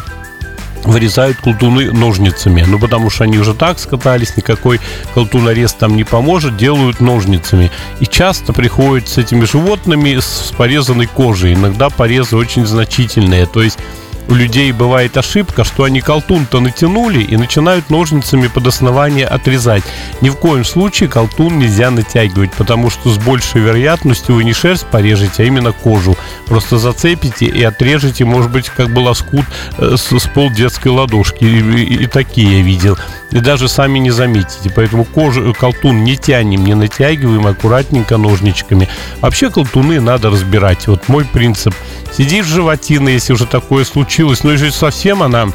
вырезают 0.89 1.37
колтуны 1.39 1.93
ножницами. 1.93 2.65
Ну, 2.67 2.79
потому 2.79 3.11
что 3.11 3.25
они 3.25 3.39
уже 3.39 3.55
так 3.55 3.79
скатались, 3.79 4.37
никакой 4.37 4.81
колтунорез 5.15 5.75
там 5.75 5.97
не 5.97 6.05
поможет, 6.05 6.57
делают 6.57 7.01
ножницами. 7.01 7.71
И 8.01 8.07
часто 8.07 8.53
приходят 8.53 9.09
с 9.09 9.19
этими 9.19 9.45
животными 9.45 10.19
с 10.19 10.53
порезанной 10.57 11.07
кожей. 11.07 11.55
Иногда 11.55 11.91
порезы 11.91 12.37
очень 12.37 12.67
значительные. 12.67 13.47
То 13.47 13.63
есть 13.63 13.79
у 14.29 14.35
людей 14.35 14.73
бывает 14.73 15.17
ошибка, 15.17 15.65
что 15.65 15.85
они 15.85 16.01
колтун-то 16.01 16.61
натянули 16.61 17.21
и 17.23 17.37
начинают 17.37 17.91
ножницами 17.91 18.47
под 18.47 18.67
основание 18.67 19.27
отрезать. 19.27 19.83
Ни 20.21 20.29
в 20.29 20.37
коем 20.37 20.65
случае 20.65 21.09
колтун 21.09 21.59
нельзя 21.59 21.91
натягивать, 21.91 22.53
потому 22.53 22.91
что 22.91 23.11
с 23.11 23.19
большей 23.19 23.63
вероятностью 23.63 24.35
вы 24.35 24.45
не 24.45 24.53
шерсть 24.53 24.87
порежете, 24.87 25.43
а 25.43 25.47
именно 25.47 25.73
кожу. 25.73 26.17
Просто 26.47 26.79
зацепите 26.79 27.47
и 27.47 27.63
отрежете, 27.63 28.25
может 28.25 28.51
быть, 28.51 28.69
как 28.69 28.91
бы 28.91 29.01
лоскут 29.01 29.47
э, 29.79 29.97
с, 29.97 30.13
с 30.13 30.27
пол 30.29 30.51
детской 30.51 30.89
ладошки. 30.89 31.45
И, 31.45 31.59
и, 31.59 32.05
и 32.05 32.07
такие 32.07 32.59
я 32.59 32.63
видел. 32.63 32.99
И 33.31 33.41
даже 33.41 33.69
сами 33.69 33.99
не 33.99 34.11
заметите. 34.11 34.71
Поэтому 34.75 35.05
кожу, 35.05 35.55
колтун 35.59 36.05
не 36.05 36.17
тянем, 36.17 36.65
не 36.65 36.75
натягиваем, 36.75 37.47
аккуратненько 37.47 38.17
ножничками. 38.17 38.89
Вообще 39.21 39.51
колтуны 39.51 40.01
надо 40.01 40.31
разбирать. 40.31 40.87
Вот 40.87 41.09
мой 41.09 41.25
принцип. 41.25 41.75
Сидишь 42.17 42.47
животина, 42.47 43.09
если 43.09 43.33
уже 43.33 43.47
такое 43.47 43.85
случилось, 43.85 44.43
но 44.43 44.53
если 44.53 44.71
совсем 44.71 45.23
она 45.23 45.49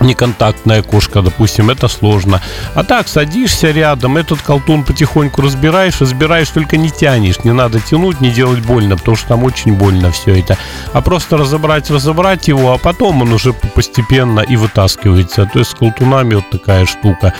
неконтактная 0.00 0.82
кошка, 0.82 1.22
допустим, 1.22 1.70
это 1.70 1.88
сложно. 1.88 2.40
А 2.74 2.84
так, 2.84 3.08
садишься 3.08 3.70
рядом, 3.70 4.16
этот 4.16 4.40
колтун 4.42 4.84
потихоньку 4.84 5.42
разбираешь, 5.42 6.00
разбираешь, 6.00 6.48
только 6.48 6.76
не 6.76 6.90
тянешь. 6.90 7.44
Не 7.44 7.52
надо 7.52 7.80
тянуть, 7.80 8.20
не 8.20 8.30
делать 8.30 8.60
больно, 8.60 8.96
потому 8.96 9.16
что 9.16 9.28
там 9.28 9.44
очень 9.44 9.74
больно 9.74 10.10
все 10.10 10.38
это. 10.38 10.56
А 10.92 11.00
просто 11.00 11.36
разобрать, 11.36 11.90
разобрать 11.90 12.48
его, 12.48 12.72
а 12.72 12.78
потом 12.78 13.22
он 13.22 13.32
уже 13.32 13.52
постепенно 13.52 14.40
и 14.40 14.56
вытаскивается. 14.56 15.48
То 15.52 15.58
есть 15.58 15.72
с 15.72 15.74
колтунами 15.74 16.34
вот 16.34 16.50
такая 16.50 16.86
штука. 16.86 17.34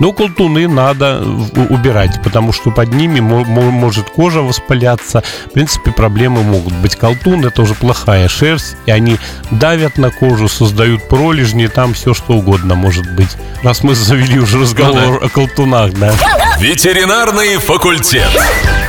Но 0.00 0.12
колтуны 0.12 0.68
надо 0.68 1.22
убирать, 1.70 2.20
потому 2.22 2.52
что 2.52 2.70
под 2.70 2.92
ними 2.92 3.20
может 3.20 4.10
кожа 4.10 4.40
воспаляться. 4.40 5.22
В 5.46 5.52
принципе, 5.52 5.92
проблемы 5.92 6.42
могут 6.42 6.74
быть. 6.74 6.96
Колтун 6.96 7.44
это 7.44 7.62
уже 7.62 7.74
плохая 7.74 8.28
шерсть, 8.28 8.76
и 8.86 8.90
они 8.90 9.18
давят 9.50 9.98
на 9.98 10.10
кожу, 10.10 10.48
создают 10.48 11.08
пролежни, 11.08 11.66
там 11.66 11.94
все 11.94 12.14
что 12.14 12.34
угодно 12.34 12.74
может 12.74 13.14
быть. 13.14 13.30
Раз 13.62 13.82
мы 13.82 13.94
завели 13.94 14.38
уже 14.38 14.60
разговор 14.60 14.94
ну, 14.94 15.20
да. 15.20 15.26
о 15.26 15.28
колтунах, 15.28 15.92
да. 15.94 16.14
Ветеринарный 16.58 17.58
факультет. 17.58 18.28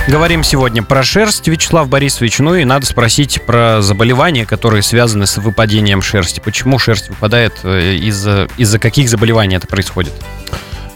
Говорим 0.08 0.44
сегодня 0.44 0.84
про 0.84 1.02
шерсть, 1.02 1.48
Вячеслав 1.48 1.88
Борисович. 1.88 2.40
Ну 2.40 2.56
и 2.56 2.66
надо 2.66 2.86
спросить 2.86 3.42
про 3.42 3.82
заболевания, 3.82 4.46
которые 4.46 4.84
связаны 4.84 5.26
с 5.26 5.38
выпадением 5.38 6.02
шерсти. 6.02 6.42
Почему 6.44 6.78
шерсть 6.78 7.10
выпадает, 7.10 7.54
э, 7.64 7.96
из-за 7.96 8.50
из 8.58 8.78
каких 8.80 9.10
заболеваний 9.10 9.56
это 9.56 9.68
происходит? 9.68 10.14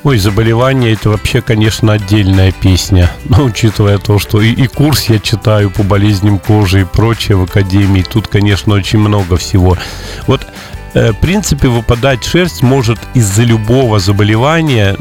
Ой, 0.04 0.20
заболевание 0.20 0.94
это 0.94 1.10
вообще, 1.10 1.42
конечно, 1.42 1.94
отдельная 1.94 2.52
песня. 2.52 3.12
Но 3.26 3.44
учитывая 3.44 3.98
то, 3.98 4.20
что 4.20 4.42
и, 4.42 4.52
и 4.52 4.68
курс 4.68 5.10
я 5.10 5.20
читаю 5.20 5.72
по 5.72 5.84
болезням 5.84 6.40
кожи 6.40 6.82
и 6.82 6.86
прочее 6.86 7.38
в 7.38 7.44
академии, 7.44 8.04
тут, 8.04 8.28
конечно, 8.28 8.74
очень 8.74 9.00
много 9.00 9.38
всего. 9.38 9.78
Вот, 10.28 10.46
э, 10.94 11.12
в 11.12 11.16
принципе, 11.16 11.68
выпадать 11.68 12.24
шерсть 12.24 12.62
может 12.62 13.00
из-за 13.16 13.44
любого 13.44 14.00
заболевания, 14.00 14.96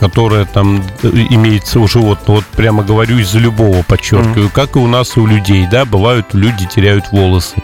которое 0.00 0.44
там 0.44 0.82
э, 1.02 1.08
имеется 1.30 1.80
у 1.80 1.86
животного. 1.86 2.38
Вот 2.38 2.46
прямо 2.46 2.82
говорю 2.82 3.18
из-за 3.18 3.38
любого, 3.38 3.82
подчеркиваю, 3.82 4.48
mm-hmm. 4.48 4.52
как 4.52 4.76
и 4.76 4.80
у 4.80 4.86
нас 4.88 5.16
и 5.16 5.20
у 5.20 5.26
людей, 5.26 5.66
да, 5.70 5.84
бывают 5.84 6.34
люди 6.34 6.66
теряют 6.66 7.12
волосы 7.12 7.54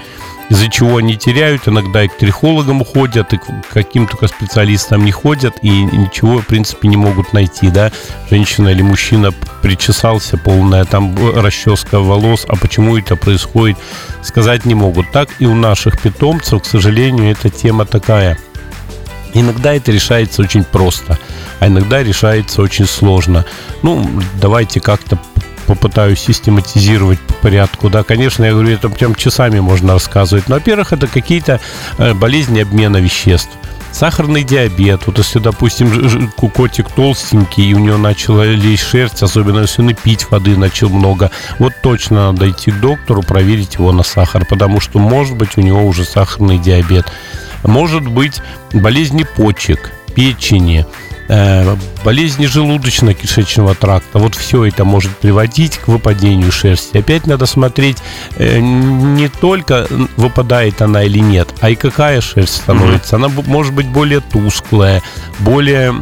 из-за 0.51 0.69
чего 0.69 0.97
они 0.97 1.17
теряют, 1.17 1.69
иногда 1.69 2.03
и 2.03 2.09
к 2.09 2.19
трихологам 2.19 2.83
уходят, 2.83 3.33
и 3.33 3.39
к 3.39 3.45
каким 3.73 4.09
только 4.09 4.27
специалистам 4.27 5.05
не 5.05 5.13
ходят, 5.13 5.55
и 5.63 5.71
ничего, 5.71 6.39
в 6.39 6.47
принципе, 6.47 6.89
не 6.89 6.97
могут 6.97 7.33
найти, 7.33 7.71
да, 7.71 7.93
женщина 8.29 8.69
или 8.69 8.83
мужчина 8.83 9.33
причесался, 9.63 10.37
полная 10.37 10.85
там 10.85 11.17
расческа 11.37 12.01
волос, 12.01 12.45
а 12.49 12.57
почему 12.57 12.99
это 12.99 13.15
происходит, 13.15 13.79
сказать 14.23 14.67
не 14.67 14.75
могут. 14.75 15.11
Так 15.13 15.29
и 15.39 15.47
у 15.47 15.55
наших 15.55 16.03
питомцев, 16.03 16.63
к 16.63 16.67
сожалению, 16.67 17.31
эта 17.31 17.49
тема 17.49 17.85
такая. 17.87 18.37
Иногда 19.33 19.75
это 19.75 19.93
решается 19.93 20.43
очень 20.43 20.65
просто, 20.65 21.17
а 21.61 21.69
иногда 21.69 22.03
решается 22.03 22.61
очень 22.63 22.87
сложно. 22.87 23.45
Ну, 23.83 24.05
давайте 24.41 24.81
как-то 24.81 25.17
попытаюсь 25.71 26.19
систематизировать 26.19 27.21
по 27.21 27.35
порядку. 27.35 27.91
Да, 27.91 28.03
конечно, 28.03 28.43
я 28.43 28.51
говорю, 28.51 28.71
это 28.71 28.89
прям 28.89 29.15
часами 29.15 29.61
можно 29.61 29.93
рассказывать. 29.93 30.49
Но, 30.49 30.57
во-первых, 30.57 30.93
это 30.93 31.07
какие-то 31.07 31.61
э, 31.97 32.13
болезни 32.13 32.59
обмена 32.59 32.97
веществ. 32.97 33.51
Сахарный 33.93 34.43
диабет. 34.43 35.03
Вот 35.07 35.19
если, 35.19 35.39
допустим, 35.39 36.33
котик 36.53 36.89
толстенький, 36.89 37.71
и 37.71 37.75
у 37.75 37.79
него 37.79 37.99
начала 37.99 38.43
лезть 38.43 38.83
шерсть, 38.83 39.23
особенно 39.23 39.61
если 39.61 39.83
он 39.83 39.91
и 39.91 39.95
пить 39.95 40.29
воды 40.29 40.57
начал 40.57 40.89
много, 40.89 41.31
вот 41.61 41.73
точно 41.83 42.33
надо 42.33 42.51
идти 42.51 42.73
к 42.73 42.81
доктору, 42.81 43.23
проверить 43.23 43.75
его 43.75 43.93
на 43.93 44.03
сахар, 44.03 44.45
потому 44.47 44.81
что, 44.81 44.99
может 44.99 45.37
быть, 45.37 45.57
у 45.57 45.61
него 45.61 45.87
уже 45.87 46.05
сахарный 46.05 46.59
диабет. 46.59 47.07
Может 47.63 48.09
быть, 48.09 48.43
болезни 48.73 49.25
почек, 49.37 49.93
печени, 50.17 50.85
Э, 51.33 51.77
болезни 52.05 52.47
желудочно-кишечного 52.47 53.77
тракта. 53.77 54.19
Вот 54.19 54.35
все 54.35 54.65
это 54.65 54.85
может 54.85 55.17
приводить 55.17 55.79
к 55.79 55.87
выпадению 55.87 56.51
шерсти. 56.51 56.99
Опять 56.99 57.29
надо 57.29 57.47
смотреть 57.47 57.99
э, 58.37 58.59
не 58.59 59.29
только 59.29 59.87
выпадает 60.17 60.83
она 60.83 61.05
или 61.05 61.21
нет, 61.21 61.55
а 61.61 61.71
и 61.71 61.77
какая 61.77 62.21
шерсть 62.21 62.57
становится. 62.57 63.15
Она 63.15 63.29
может 63.29 63.73
быть 63.73 63.87
более 63.87 64.19
тусклая, 64.19 65.03
более 65.39 65.95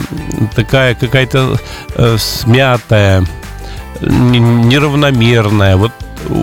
такая 0.56 0.94
какая-то 0.94 1.60
э, 1.94 2.16
смятая, 2.18 3.22
неравномерная. 4.00 5.76
Вот 5.76 5.92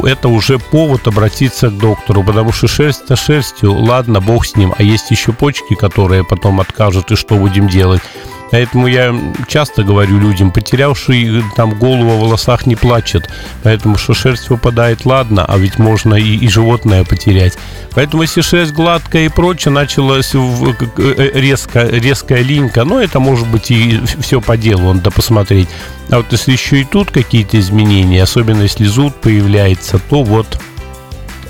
это 0.04 0.28
уже 0.28 0.60
повод 0.60 1.08
обратиться 1.08 1.70
к 1.70 1.78
доктору, 1.80 2.24
потому 2.24 2.52
что 2.52 2.68
шерсть-то 2.68 3.16
шерстью, 3.16 3.74
ладно, 3.74 4.22
бог 4.22 4.46
с 4.46 4.56
ним, 4.56 4.76
а 4.78 4.84
есть 4.84 5.10
еще 5.10 5.34
почки, 5.34 5.74
которые 5.74 6.24
потом 6.24 6.60
откажут, 6.60 7.12
и 7.12 7.16
что 7.16 7.36
будем 7.36 7.68
делать? 7.68 8.04
Поэтому 8.52 8.88
я 8.88 9.14
часто 9.48 9.84
говорю 9.84 10.20
людям, 10.20 10.52
потерявший 10.52 11.44
там 11.56 11.78
голову 11.78 12.12
в 12.12 12.20
волосах 12.22 12.66
не 12.66 12.76
плачет. 12.76 13.30
Поэтому 13.64 13.98
что 13.98 14.14
шерсть 14.14 14.50
выпадает, 14.50 15.06
ладно, 15.06 15.46
а 15.46 15.58
ведь 15.58 15.80
можно 15.80 16.16
и, 16.16 16.36
и 16.36 16.48
животное 16.48 17.04
потерять. 17.04 17.58
Поэтому 17.94 18.24
если 18.24 18.42
шерсть 18.42 18.74
гладкая 18.74 19.26
и 19.26 19.30
прочее, 19.30 19.72
началась 19.74 20.34
э, 20.34 21.32
резко, 21.34 21.88
резкая 21.88 22.42
линька, 22.42 22.84
ну 22.84 23.00
это 23.00 23.20
может 23.20 23.48
быть 23.48 23.72
и 23.72 24.00
все 24.20 24.42
по 24.42 24.58
делу, 24.58 24.94
надо 24.94 25.12
посмотреть. 25.12 25.70
А 26.10 26.18
вот 26.18 26.32
если 26.32 26.52
еще 26.52 26.82
и 26.82 26.86
тут 26.86 27.12
какие-то 27.12 27.60
изменения, 27.60 28.22
особенно 28.22 28.62
если 28.62 28.86
зуд 28.86 29.16
появляется, 29.16 30.00
то 30.10 30.24
вот 30.24 30.60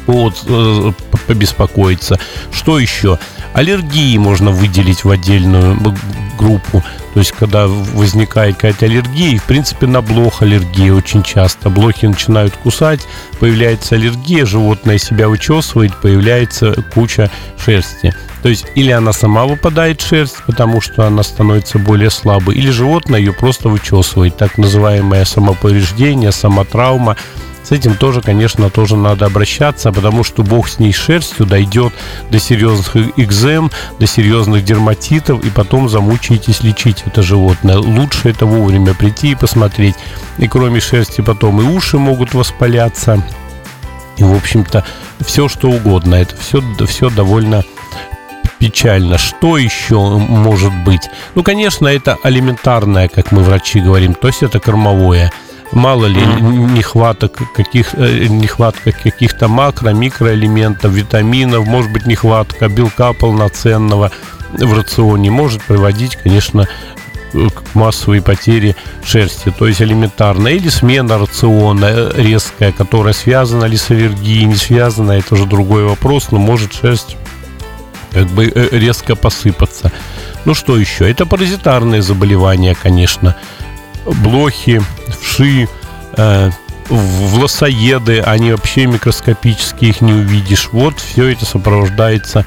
повод 0.06 0.36
э, 0.48 0.92
побеспокоиться. 1.28 2.20
Что 2.52 2.80
еще? 2.80 3.20
Аллергии 3.56 4.18
можно 4.18 4.52
выделить 4.52 5.06
в 5.06 5.10
отдельную 5.10 5.78
группу. 6.38 6.84
То 7.14 7.20
есть, 7.20 7.32
когда 7.32 7.68
возникает 7.68 8.56
какая-то 8.56 8.86
аллергия, 8.86 9.32
и, 9.32 9.38
в 9.38 9.44
принципе, 9.44 9.88
на 9.88 10.02
блох 10.02 10.42
аллергия 10.42 10.94
очень 10.94 11.24
часто. 11.24 11.70
Блохи 11.70 12.06
начинают 12.06 12.54
кусать, 12.58 13.00
появляется 13.40 13.96
аллергия, 13.96 14.46
животное 14.46 14.98
себя 14.98 15.30
вычесывает, 15.30 15.96
появляется 16.02 16.76
куча 16.94 17.32
шерсти. 17.58 18.14
То 18.44 18.50
есть, 18.50 18.66
или 18.76 18.92
она 18.92 19.14
сама 19.14 19.46
выпадает 19.46 20.02
шерсть, 20.02 20.44
потому 20.46 20.82
что 20.82 21.08
она 21.08 21.24
становится 21.24 21.80
более 21.80 22.10
слабой, 22.10 22.56
или 22.56 22.70
животное 22.72 23.20
ее 23.20 23.32
просто 23.32 23.70
вычесывает. 23.70 24.36
Так 24.36 24.58
называемое 24.58 25.24
самоповреждение, 25.24 26.34
самотравма– 26.34 27.16
с 27.66 27.72
этим 27.72 27.96
тоже, 27.96 28.22
конечно, 28.22 28.70
тоже 28.70 28.96
надо 28.96 29.26
обращаться, 29.26 29.92
потому 29.92 30.24
что 30.24 30.44
бог 30.44 30.70
с 30.70 30.78
ней 30.78 30.94
шерстью 30.94 31.48
дойдет 31.48 31.94
до 32.30 32.38
серьезных 32.38 32.96
экзем, 33.18 33.72
до 34.00 34.06
серьезных 34.06 34.64
дерматитов, 34.64 35.44
и 35.44 35.50
потом 35.50 35.90
замучаетесь 35.90 36.62
лечить 36.62 37.02
это 37.08 37.24
животное. 37.24 37.78
Лучше 37.78 38.30
это 38.30 38.46
вовремя 38.46 38.94
прийти 38.94 39.32
и 39.32 39.36
посмотреть. 39.36 39.96
И 40.38 40.48
кроме 40.48 40.80
шерсти 40.80 41.22
потом 41.22 41.60
и 41.60 41.64
уши 41.64 41.98
могут 41.98 42.36
воспаляться. 42.36 43.24
И, 44.18 44.24
в 44.24 44.36
общем-то, 44.36 44.86
все 45.26 45.50
что 45.50 45.70
угодно. 45.70 46.16
Это 46.16 46.38
все, 46.38 46.62
все 46.86 47.10
довольно 47.10 47.64
печально. 48.60 49.18
Что 49.18 49.58
еще 49.58 49.96
может 49.96 50.74
быть? 50.84 51.10
Ну, 51.34 51.42
конечно, 51.42 51.88
это 51.88 52.18
алиментарное, 52.22 53.08
как 53.08 53.32
мы 53.32 53.42
врачи 53.42 53.80
говорим, 53.80 54.14
то 54.14 54.28
есть 54.28 54.44
это 54.44 54.60
кормовое– 54.60 55.32
мало 55.72 56.06
ли 56.06 56.22
нехваток 56.22 57.42
каких 57.54 57.94
э, 57.94 58.28
нехватка 58.28 58.92
каких-то 58.92 59.48
макро 59.48 59.90
микроэлементов 59.90 60.92
витаминов 60.92 61.66
может 61.66 61.92
быть 61.92 62.06
нехватка 62.06 62.70
белка 62.70 63.14
полноценного 63.14 64.12
в 64.54 64.74
рационе 64.74 65.32
может 65.32 65.64
приводить 65.64 66.16
конечно 66.16 66.68
к 67.34 67.76
массовой 67.76 68.22
потере 68.22 68.76
шерсти, 69.04 69.52
то 69.52 69.68
есть 69.68 69.82
элементарно, 69.82 70.48
или 70.48 70.70
смена 70.70 71.18
рациона 71.18 71.86
э, 71.86 72.12
резкая, 72.16 72.72
которая 72.72 73.14
связана 73.14 73.66
ли 73.66 73.76
с 73.76 73.92
аллергией, 73.92 74.46
не 74.46 74.56
связана, 74.56 75.14
это 75.14 75.34
уже 75.34 75.46
другой 75.46 75.84
вопрос, 75.84 76.32
но 76.32 76.40
может 76.40 76.74
шерсть 76.74 77.18
как 78.12 78.28
бы 78.28 78.46
э, 78.46 78.70
резко 78.72 79.16
посыпаться. 79.16 79.92
Ну 80.46 80.54
что 80.54 80.78
еще? 80.78 81.10
Это 81.10 81.26
паразитарные 81.26 82.02
заболевания, 82.02 82.76
конечно 82.82 83.36
блохи, 84.06 84.82
вши, 85.22 85.68
э, 86.18 86.52
власоеды, 86.90 88.22
они 88.22 88.52
вообще 88.52 88.86
микроскопические, 88.86 89.90
их 89.92 90.02
не 90.02 90.14
увидишь. 90.14 90.70
Вот 90.72 91.00
все 91.00 91.28
это 91.32 91.46
сопровождается 91.46 92.46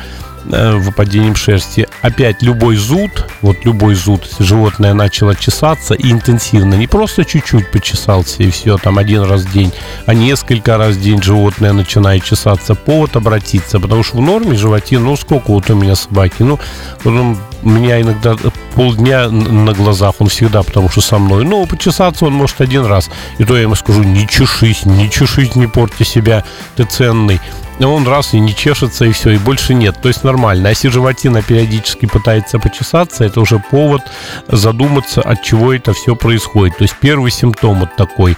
выпадением 0.49 1.37
шерсти. 1.37 1.87
Опять 2.03 2.43
любой 2.43 2.77
зуд, 2.77 3.27
вот 3.43 3.65
любой 3.65 3.95
зуд, 3.95 4.29
животное 4.39 4.95
начало 4.95 5.35
чесаться 5.37 5.95
и 5.95 6.11
интенсивно, 6.11 6.75
не 6.75 6.87
просто 6.87 7.25
чуть-чуть 7.25 7.71
почесался 7.71 8.43
и 8.43 8.51
все, 8.51 8.79
там 8.79 8.99
один 8.99 9.23
раз 9.23 9.43
в 9.43 9.53
день, 9.53 9.73
а 10.07 10.15
несколько 10.15 10.77
раз 10.77 10.97
в 10.97 11.01
день 11.01 11.23
животное 11.23 11.73
начинает 11.73 12.25
чесаться, 12.25 12.75
повод 12.75 13.17
обратиться, 13.17 13.79
потому 13.81 14.03
что 14.03 14.19
в 14.19 14.21
норме 14.21 14.57
животе, 14.57 14.99
ну 14.99 15.17
сколько 15.17 15.51
вот 15.51 15.69
у 15.71 15.75
меня 15.75 15.95
собаки, 15.95 16.43
ну 16.43 16.59
у 17.05 17.69
меня 17.69 18.01
иногда 18.01 18.37
полдня 18.75 19.29
на 19.29 19.73
глазах, 19.73 20.15
он 20.21 20.29
всегда, 20.29 20.63
потому 20.63 20.89
что 20.89 21.01
со 21.01 21.19
мной, 21.19 21.45
ну 21.45 21.67
почесаться 21.67 22.25
он 22.25 22.33
может 22.33 22.61
один 22.61 22.87
раз, 22.87 23.11
и 23.39 23.45
то 23.45 23.57
я 23.57 23.63
ему 23.63 23.75
скажу, 23.75 24.03
не 24.03 24.27
чешись, 24.27 24.87
не 24.87 25.11
чешись, 25.11 25.57
не 25.57 25.67
порти 25.67 26.05
себя, 26.05 26.45
ты 26.77 26.85
ценный 26.85 27.41
он 27.87 28.07
раз 28.07 28.35
и 28.35 28.41
не 28.41 28.55
чешется, 28.55 29.05
и 29.05 29.13
все, 29.13 29.31
и 29.31 29.39
больше 29.39 29.75
нет. 29.75 29.97
То 30.03 30.09
есть 30.09 30.25
нормально. 30.25 30.69
А 30.69 30.71
если 30.71 30.89
животина 30.89 31.43
периодически 31.43 32.07
пытается 32.07 32.59
почесаться, 32.59 33.25
это 33.25 33.41
уже 33.41 33.59
повод 33.59 34.03
задуматься, 34.49 35.23
от 35.23 35.43
чего 35.43 35.73
это 35.73 35.93
все 35.93 36.17
происходит. 36.17 36.77
То 36.79 36.83
есть 36.83 36.97
первый 37.01 37.31
симптом 37.31 37.81
вот 37.81 37.95
такой, 37.97 38.37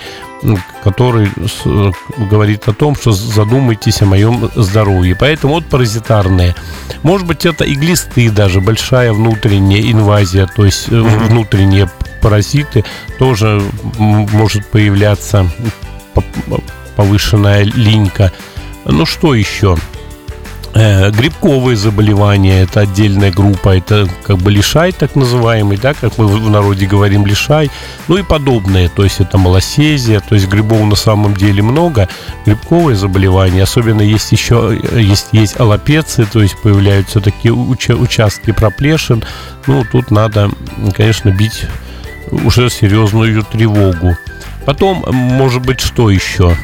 который 0.82 1.30
говорит 2.16 2.68
о 2.68 2.72
том, 2.72 2.94
что 2.94 3.12
задумайтесь 3.12 4.02
о 4.02 4.06
моем 4.06 4.50
здоровье. 4.54 5.16
Поэтому 5.18 5.54
вот 5.54 5.66
паразитарные. 5.66 6.54
Может 7.02 7.26
быть, 7.26 7.46
это 7.46 7.64
и 7.64 7.74
глисты 7.74 8.30
даже, 8.30 8.60
большая 8.60 9.12
внутренняя 9.12 9.80
инвазия, 9.80 10.46
то 10.46 10.64
есть 10.64 10.88
mm-hmm. 10.88 11.28
внутренние 11.28 11.90
паразиты 12.20 12.84
тоже 13.18 13.62
может 13.98 14.66
появляться 14.66 15.50
повышенная 16.96 17.64
линька. 17.64 18.32
Ну 18.84 19.06
что 19.06 19.34
еще? 19.34 19.76
Э, 20.72 21.10
грибковые 21.10 21.76
заболевания 21.76 22.62
это 22.62 22.80
отдельная 22.80 23.32
группа, 23.32 23.76
это 23.76 24.08
как 24.22 24.38
бы 24.38 24.52
лишай 24.52 24.92
так 24.92 25.16
называемый, 25.16 25.76
да, 25.76 25.94
как 25.94 26.16
мы 26.16 26.28
в 26.28 26.48
народе 26.48 26.86
говорим 26.86 27.26
лишай, 27.26 27.68
ну 28.06 28.18
и 28.18 28.22
подобные, 28.22 28.88
то 28.88 29.02
есть 29.02 29.18
это 29.18 29.36
малосезия, 29.36 30.20
то 30.20 30.36
есть 30.36 30.46
грибов 30.46 30.82
на 30.82 30.94
самом 30.94 31.34
деле 31.34 31.60
много, 31.60 32.08
грибковые 32.46 32.94
заболевания, 32.94 33.64
особенно 33.64 34.00
есть 34.00 34.30
еще, 34.30 34.78
есть, 34.94 35.30
есть 35.32 35.58
аллопеции, 35.58 36.24
то 36.24 36.40
есть 36.40 36.56
появляются 36.62 37.20
такие 37.20 37.52
уча- 37.52 37.96
участки 37.96 38.52
проплешин, 38.52 39.24
ну 39.66 39.84
тут 39.90 40.12
надо, 40.12 40.52
конечно, 40.96 41.30
бить 41.30 41.64
уже 42.30 42.70
серьезную 42.70 43.42
тревогу. 43.42 44.16
Потом, 44.66 45.04
может 45.08 45.62
быть, 45.62 45.80
что 45.80 46.10
еще? 46.10 46.56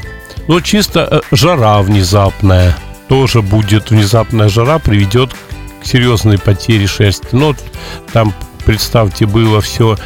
Но 0.49 0.61
чисто 0.61 1.09
э, 1.11 1.21
жара 1.33 1.83
внезапная. 1.83 2.77
Тоже 3.09 3.43
будет 3.43 3.91
внезапная 3.91 4.49
жара, 4.49 4.79
приведет 4.79 5.31
к 5.83 5.87
серьезной 5.87 6.39
потере 6.39 6.87
шерсти. 6.87 7.29
Но 7.33 7.55
там, 8.13 8.35
представьте, 8.65 9.27
было 9.27 9.61
все 9.61 9.97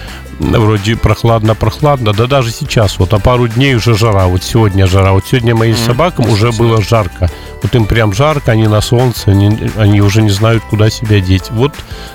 вроде 0.40 0.96
прохладно-прохладно, 0.96 2.12
да 2.12 2.26
даже 2.26 2.50
сейчас, 2.50 2.98
вот, 2.98 3.12
а 3.12 3.18
пару 3.18 3.46
дней 3.46 3.74
уже 3.74 3.94
жара, 3.94 4.26
вот 4.26 4.42
сегодня 4.42 4.86
жара, 4.86 5.12
вот 5.12 5.26
сегодня 5.26 5.54
моим 5.54 5.74
Мгм. 5.74 5.84
собакам 5.84 6.28
уже 6.30 6.50
было 6.52 6.82
жарко, 6.82 7.30
вот 7.62 7.74
им 7.74 7.84
прям 7.84 8.14
жарко, 8.14 8.52
они 8.52 8.66
на 8.66 8.80
солнце, 8.80 9.30
они, 9.32 9.70
они 9.76 10.00
уже 10.00 10.22
не 10.22 10.30
знают, 10.30 10.62
куда 10.70 10.88
себя 10.88 11.20
деть, 11.20 11.50
вот 11.50 11.74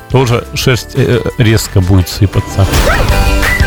тоже 0.10 0.48
шерсть 0.56 0.94
э, 0.96 1.22
резко 1.38 1.82
будет 1.82 2.10
сыпаться. 2.10 2.66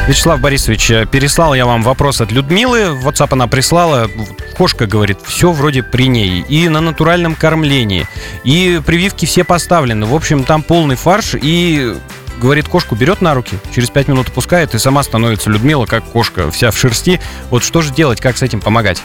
Вячеслав 0.08 0.40
Борисович, 0.40 0.90
э, 0.90 1.06
переслал 1.06 1.52
я 1.52 1.66
вам 1.66 1.82
вопрос 1.82 2.22
от 2.22 2.32
Людмилы. 2.32 2.92
В 2.92 3.06
WhatsApp 3.06 3.28
она 3.32 3.46
прислала. 3.46 4.08
Кошка 4.56 4.86
говорит, 4.86 5.18
все 5.22 5.52
вроде 5.52 5.82
при 5.82 6.08
ней. 6.08 6.40
И 6.48 6.70
на 6.70 6.80
натуральном 6.80 7.34
кормлении. 7.34 8.08
И 8.42 8.80
прививки 8.86 9.26
все 9.26 9.44
поставлены. 9.44 10.06
В 10.06 10.14
общем, 10.14 10.44
там 10.44 10.62
полный 10.62 10.96
фарш. 10.96 11.34
И 11.34 11.94
говорит, 12.40 12.68
кошку 12.68 12.94
берет 12.94 13.20
на 13.20 13.34
руки, 13.34 13.58
через 13.74 13.90
пять 13.90 14.08
минут 14.08 14.28
опускает, 14.28 14.74
и 14.74 14.78
сама 14.78 15.02
становится 15.02 15.50
Людмила, 15.50 15.84
как 15.84 16.04
кошка, 16.04 16.50
вся 16.50 16.70
в 16.70 16.78
шерсти. 16.78 17.20
Вот 17.50 17.62
что 17.62 17.82
же 17.82 17.92
делать, 17.92 18.20
как 18.20 18.38
с 18.38 18.42
этим 18.42 18.60
помогать? 18.60 19.02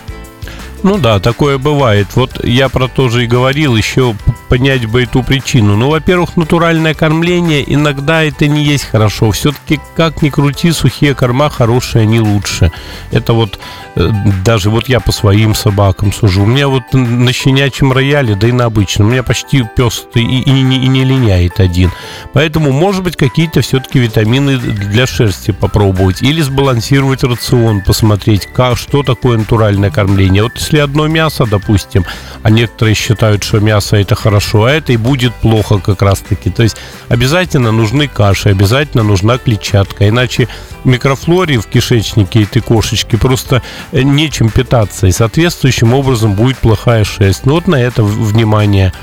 Ну 0.83 0.97
да, 0.97 1.19
такое 1.19 1.57
бывает. 1.57 2.07
Вот 2.15 2.43
я 2.43 2.67
про 2.67 2.89
то 2.89 3.07
же 3.07 3.23
и 3.23 3.27
говорил, 3.27 3.75
еще 3.75 4.15
понять 4.49 4.85
бы 4.85 5.01
эту 5.01 5.23
причину. 5.23 5.75
Ну, 5.77 5.89
во-первых, 5.89 6.35
натуральное 6.37 6.93
кормление 6.93 7.63
иногда 7.73 8.21
это 8.21 8.47
не 8.47 8.63
есть 8.63 8.83
хорошо. 8.83 9.31
Все-таки, 9.31 9.79
как 9.95 10.21
ни 10.21 10.29
крути, 10.29 10.71
сухие 10.71 11.15
корма 11.15 11.49
хорошие, 11.49 12.03
они 12.03 12.19
лучше. 12.19 12.71
Это 13.11 13.33
вот 13.33 13.59
э, 13.95 14.09
даже 14.45 14.69
вот 14.69 14.89
я 14.89 14.99
по 14.99 15.11
своим 15.11 15.55
собакам 15.55 16.11
сужу. 16.11 16.43
У 16.43 16.45
меня 16.45 16.67
вот 16.67 16.83
на 16.91 17.31
щенячьем 17.31 17.93
рояле, 17.93 18.35
да 18.35 18.47
и 18.47 18.51
на 18.51 18.65
обычном, 18.65 19.07
у 19.07 19.11
меня 19.11 19.23
почти 19.23 19.63
пес 19.75 20.05
и, 20.13 20.19
и 20.19 20.51
не, 20.51 20.83
и 20.83 20.87
не 20.87 21.03
линяет 21.03 21.59
один. 21.59 21.91
Поэтому, 22.33 22.71
может 22.71 23.03
быть, 23.03 23.15
какие-то 23.15 23.61
все-таки 23.61 23.99
витамины 23.99 24.57
для 24.57 25.07
шерсти 25.07 25.51
попробовать. 25.51 26.21
Или 26.21 26.41
сбалансировать 26.41 27.23
рацион, 27.23 27.81
посмотреть, 27.81 28.47
как, 28.53 28.77
что 28.77 29.01
такое 29.01 29.37
натуральное 29.37 29.89
кормление. 29.89 30.43
Вот 30.43 30.59
если 30.73 30.83
одно 30.83 31.07
мясо, 31.07 31.45
допустим, 31.45 32.03
а 32.41 32.49
некоторые 32.49 32.95
считают, 32.95 33.43
что 33.43 33.59
мясо 33.59 33.95
это 33.95 34.15
хорошо, 34.15 34.63
а 34.63 34.71
это 34.71 34.91
и 34.91 34.97
будет 34.97 35.33
плохо 35.35 35.77
как 35.77 36.01
раз-таки. 36.01 36.49
То 36.49 36.63
есть 36.63 36.77
обязательно 37.09 37.71
нужны 37.71 38.07
каши, 38.07 38.49
обязательно 38.49 39.03
нужна 39.03 39.37
клетчатка. 39.37 40.09
Иначе 40.09 40.47
микрофлоре 40.83 41.59
в 41.59 41.67
кишечнике 41.67 42.43
этой 42.43 42.61
кошечки 42.61 43.17
просто 43.17 43.61
э, 43.91 44.01
нечем 44.01 44.49
питаться. 44.49 45.05
И 45.05 45.11
соответствующим 45.11 45.93
образом 45.93 46.33
будет 46.33 46.57
плохая 46.57 47.03
шерсть. 47.03 47.45
Ну 47.45 47.53
вот 47.53 47.67
на 47.67 47.75
это 47.75 48.03
внимание 48.03 48.93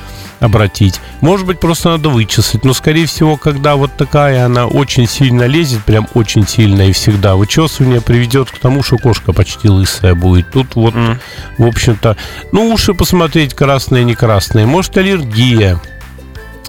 обратить. 0.41 1.01
Может 1.21 1.47
быть, 1.47 1.61
просто 1.61 1.91
надо 1.91 2.09
вычесать. 2.09 2.65
Но, 2.65 2.73
скорее 2.75 3.07
всего, 3.07 3.37
когда 3.37 3.77
вот 3.77 3.93
такая 3.97 4.45
она 4.47 4.67
очень 4.67 5.07
сильно 5.07 5.45
лезет, 5.45 5.85
прям 5.85 6.09
очень 6.15 6.47
сильно 6.49 6.83
и 6.83 6.93
всегда, 6.93 7.37
вычесывание 7.37 8.01
приведет 8.01 8.51
к 8.51 8.59
тому, 8.59 8.83
что 8.83 8.99
кошка 8.99 9.33
почти 9.33 9.69
лысая 9.69 10.15
будет. 10.15 10.51
Тут 10.51 10.75
вот, 10.75 10.95
М. 10.95 11.21
в 11.59 11.67
общем-то, 11.67 12.17
ну, 12.53 12.73
уши 12.73 12.95
посмотреть, 12.95 13.55
красные, 13.55 14.05
не 14.05 14.15
красные. 14.15 14.67
Может, 14.67 14.97
аллергия. 14.97 15.81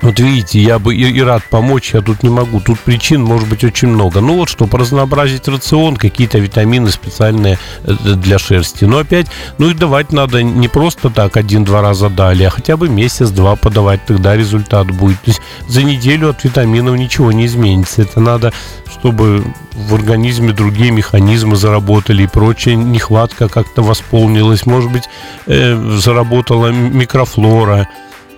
Вот 0.02 0.20
видите, 0.20 0.60
я 0.60 0.80
бы 0.80 0.96
и, 0.96 1.04
и 1.04 1.22
рад 1.22 1.44
помочь, 1.50 1.94
я 1.94 2.02
тут 2.02 2.24
не 2.24 2.30
могу. 2.30 2.60
Тут 2.60 2.80
причин 2.80 3.22
может 3.22 3.48
быть 3.48 3.64
очень 3.64 3.88
много. 3.88 4.20
Ну 4.20 4.36
вот 4.36 4.50
что, 4.50 4.68
разнообразить 4.72 5.48
рацион, 5.48 5.96
какие-то 5.96 6.40
витамины 6.40 6.90
специальные 6.90 7.60
э, 7.84 7.94
для 7.94 8.40
шерсти. 8.40 8.86
Но 8.86 8.98
опять, 8.98 9.28
ну 9.60 9.70
и 9.70 9.74
давать 9.76 10.12
надо 10.12 10.42
не 10.42 10.68
просто 10.68 11.10
так 11.12 11.38
один-два 11.38 11.82
раза 11.82 12.10
дали, 12.10 12.44
а 12.44 12.50
хотя 12.50 12.78
бы 12.78 12.90
месяц-два 12.90 13.56
подавать, 13.56 14.06
тогда 14.06 14.36
результат 14.36 14.88
будет. 14.88 15.22
То 15.22 15.32
есть 15.32 15.42
за 15.68 15.84
неделю 15.84 16.30
от 16.32 16.44
витаминов 16.44 16.98
ничего 16.98 17.32
не 17.32 17.46
изменится. 17.46 18.02
Это 18.02 18.20
надо, 18.20 18.54
чтобы 18.92 19.44
в 19.74 19.94
организме 19.94 20.52
другие 20.52 20.92
механизмы 20.92 21.56
заработали 21.56 22.24
и 22.24 22.28
прочее, 22.28 22.76
нехватка 22.76 23.48
как-то 23.48 23.84
восполнилась, 23.84 24.66
может 24.66 24.92
быть, 24.92 25.04
э, 25.46 25.76
заработала 25.98 26.72
микрофлора. 26.72 27.88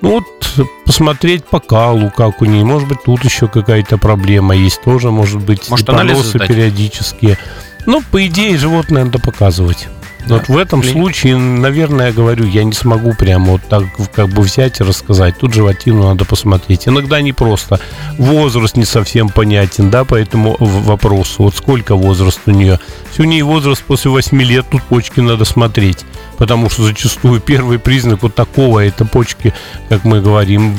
Ну 0.03 0.19
вот 0.19 0.67
посмотреть 0.85 1.45
по 1.45 1.61
калу, 1.61 2.11
как 2.11 2.41
у 2.41 2.45
нее. 2.45 2.65
Может 2.65 2.89
быть, 2.89 3.03
тут 3.05 3.23
еще 3.23 3.47
какая-то 3.47 3.97
проблема 3.97 4.53
есть. 4.53 4.81
Тоже 4.81 5.11
может 5.11 5.41
быть 5.41 5.69
Может, 5.69 5.87
анализы 5.87 6.39
периодические. 6.39 7.37
Ну, 7.85 8.03
по 8.11 8.27
идее, 8.27 8.57
животное 8.57 9.05
надо 9.05 9.19
показывать. 9.19 9.87
Вот 10.27 10.47
в 10.47 10.57
этом 10.57 10.81
Клиник. 10.81 10.95
случае, 10.97 11.37
наверное, 11.37 12.07
я 12.07 12.13
говорю, 12.13 12.45
я 12.45 12.63
не 12.63 12.71
смогу 12.73 13.13
прямо 13.13 13.51
вот 13.53 13.61
так 13.69 13.83
как 14.13 14.29
бы 14.29 14.41
взять 14.41 14.79
и 14.79 14.83
рассказать. 14.83 15.37
Тут 15.37 15.53
животину 15.53 16.03
надо 16.03 16.23
посмотреть. 16.25 16.87
Иногда 16.87 17.21
не 17.21 17.33
просто. 17.33 17.79
Возраст 18.17 18.77
не 18.77 18.85
совсем 18.85 19.29
понятен, 19.29 19.89
да, 19.89 20.05
по 20.05 20.15
этому 20.15 20.55
в- 20.59 20.85
вопросу. 20.85 21.43
Вот 21.43 21.55
сколько 21.55 21.95
возраст 21.95 22.39
у 22.45 22.51
нее. 22.51 22.79
Если 23.09 23.23
у 23.23 23.25
нее 23.25 23.43
возраст 23.43 23.83
после 23.83 24.11
8 24.11 24.41
лет, 24.41 24.65
тут 24.71 24.81
почки 24.83 25.19
надо 25.19 25.43
смотреть. 25.45 26.05
Потому 26.37 26.69
что 26.69 26.83
зачастую 26.83 27.41
первый 27.41 27.77
признак 27.77 28.23
вот 28.23 28.33
такого, 28.33 28.79
это 28.79 29.05
почки, 29.05 29.53
как 29.89 30.03
мы 30.05 30.21
говорим, 30.21 30.75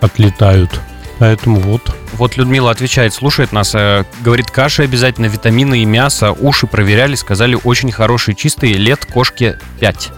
отлетают. 0.00 0.80
Поэтому 1.18 1.60
вот. 1.60 1.94
Вот 2.14 2.36
Людмила 2.36 2.70
отвечает, 2.70 3.12
слушает 3.12 3.52
нас, 3.52 3.74
э, 3.74 4.04
говорит, 4.20 4.50
каши 4.50 4.82
обязательно, 4.84 5.26
витамины 5.26 5.82
и 5.82 5.84
мясо, 5.84 6.32
уши 6.32 6.66
проверяли, 6.66 7.16
сказали, 7.16 7.58
очень 7.64 7.90
хорошие, 7.90 8.34
чистые, 8.34 8.74
лет 8.74 9.04
кошке 9.04 9.58
5. 9.80 10.10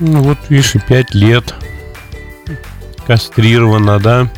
Ну 0.00 0.22
вот, 0.22 0.38
видишь, 0.48 0.74
и 0.74 0.78
5 0.78 1.14
лет. 1.14 1.54
Кастрирована, 3.06 3.98
да. 3.98 4.30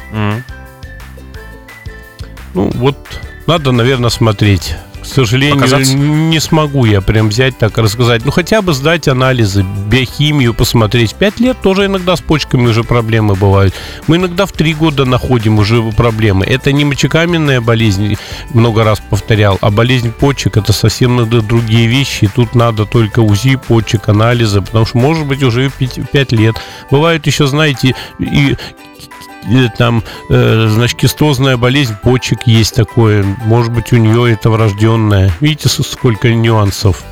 Ну, 2.55 2.71
вот 2.75 2.97
надо, 3.47 3.73
наверное, 3.73 4.11
смотреть. 4.11 4.77
К 5.03 5.07
сожалению, 5.07 5.57
Показаться? 5.57 5.95
не 5.95 6.41
смогу 6.41 6.85
я 6.85 7.01
прям 7.01 7.29
взять 7.29 7.59
так 7.59 7.77
и 7.77 7.81
рассказать. 7.81 8.25
Ну, 8.25 8.31
хотя 8.31 8.63
бы 8.63 8.73
сдать 8.73 9.09
анализы, 9.09 9.65
биохимию 9.89 10.55
посмотреть. 10.55 11.15
Пять 11.15 11.41
лет 11.41 11.61
тоже 11.61 11.87
иногда 11.87 12.15
с 12.17 12.21
почками 12.21 12.69
уже 12.69 12.85
проблемы 12.85 13.35
бывают. 13.35 13.75
Мы 14.07 14.17
иногда 14.17 14.47
в 14.47 14.53
три 14.53 14.75
года 14.75 15.05
находим 15.05 15.59
уже 15.59 15.83
проблемы. 15.93 16.47
Это 16.47 16.73
не 16.73 16.85
мочекаменная 16.85 17.61
болезнь, 17.61 18.17
много 18.55 18.85
раз 18.85 19.01
повторял, 19.11 19.59
а 19.61 19.71
болезнь 19.71 20.13
почек 20.13 20.57
это 20.57 20.73
совсем 20.73 21.17
надо 21.17 21.43
другие 21.43 21.89
вещи. 21.89 22.25
И 22.25 22.29
тут 22.29 22.55
надо 22.55 22.87
только 22.87 23.21
УЗИ 23.21 23.57
почек, 23.57 24.09
анализы, 24.09 24.63
потому 24.63 24.87
что 24.87 24.99
может 24.99 25.27
быть 25.27 25.43
уже 25.43 25.71
5 25.71 26.33
лет. 26.33 26.57
Бывает 26.91 27.27
еще, 27.27 27.47
знаете, 27.47 27.95
и 28.21 28.57
там, 29.77 30.03
э, 30.31 30.67
значит, 30.69 30.99
кистозная 30.99 31.57
болезнь 31.57 31.95
почек 32.03 32.47
есть 32.47 32.75
такое. 32.75 33.25
Может 33.45 33.73
быть, 33.73 33.93
у 33.93 33.97
нее 33.97 34.33
это 34.33 34.51
врожденное. 34.51 35.33
Видите, 35.41 35.69
сколько 35.69 36.33
нюансов. 36.33 37.03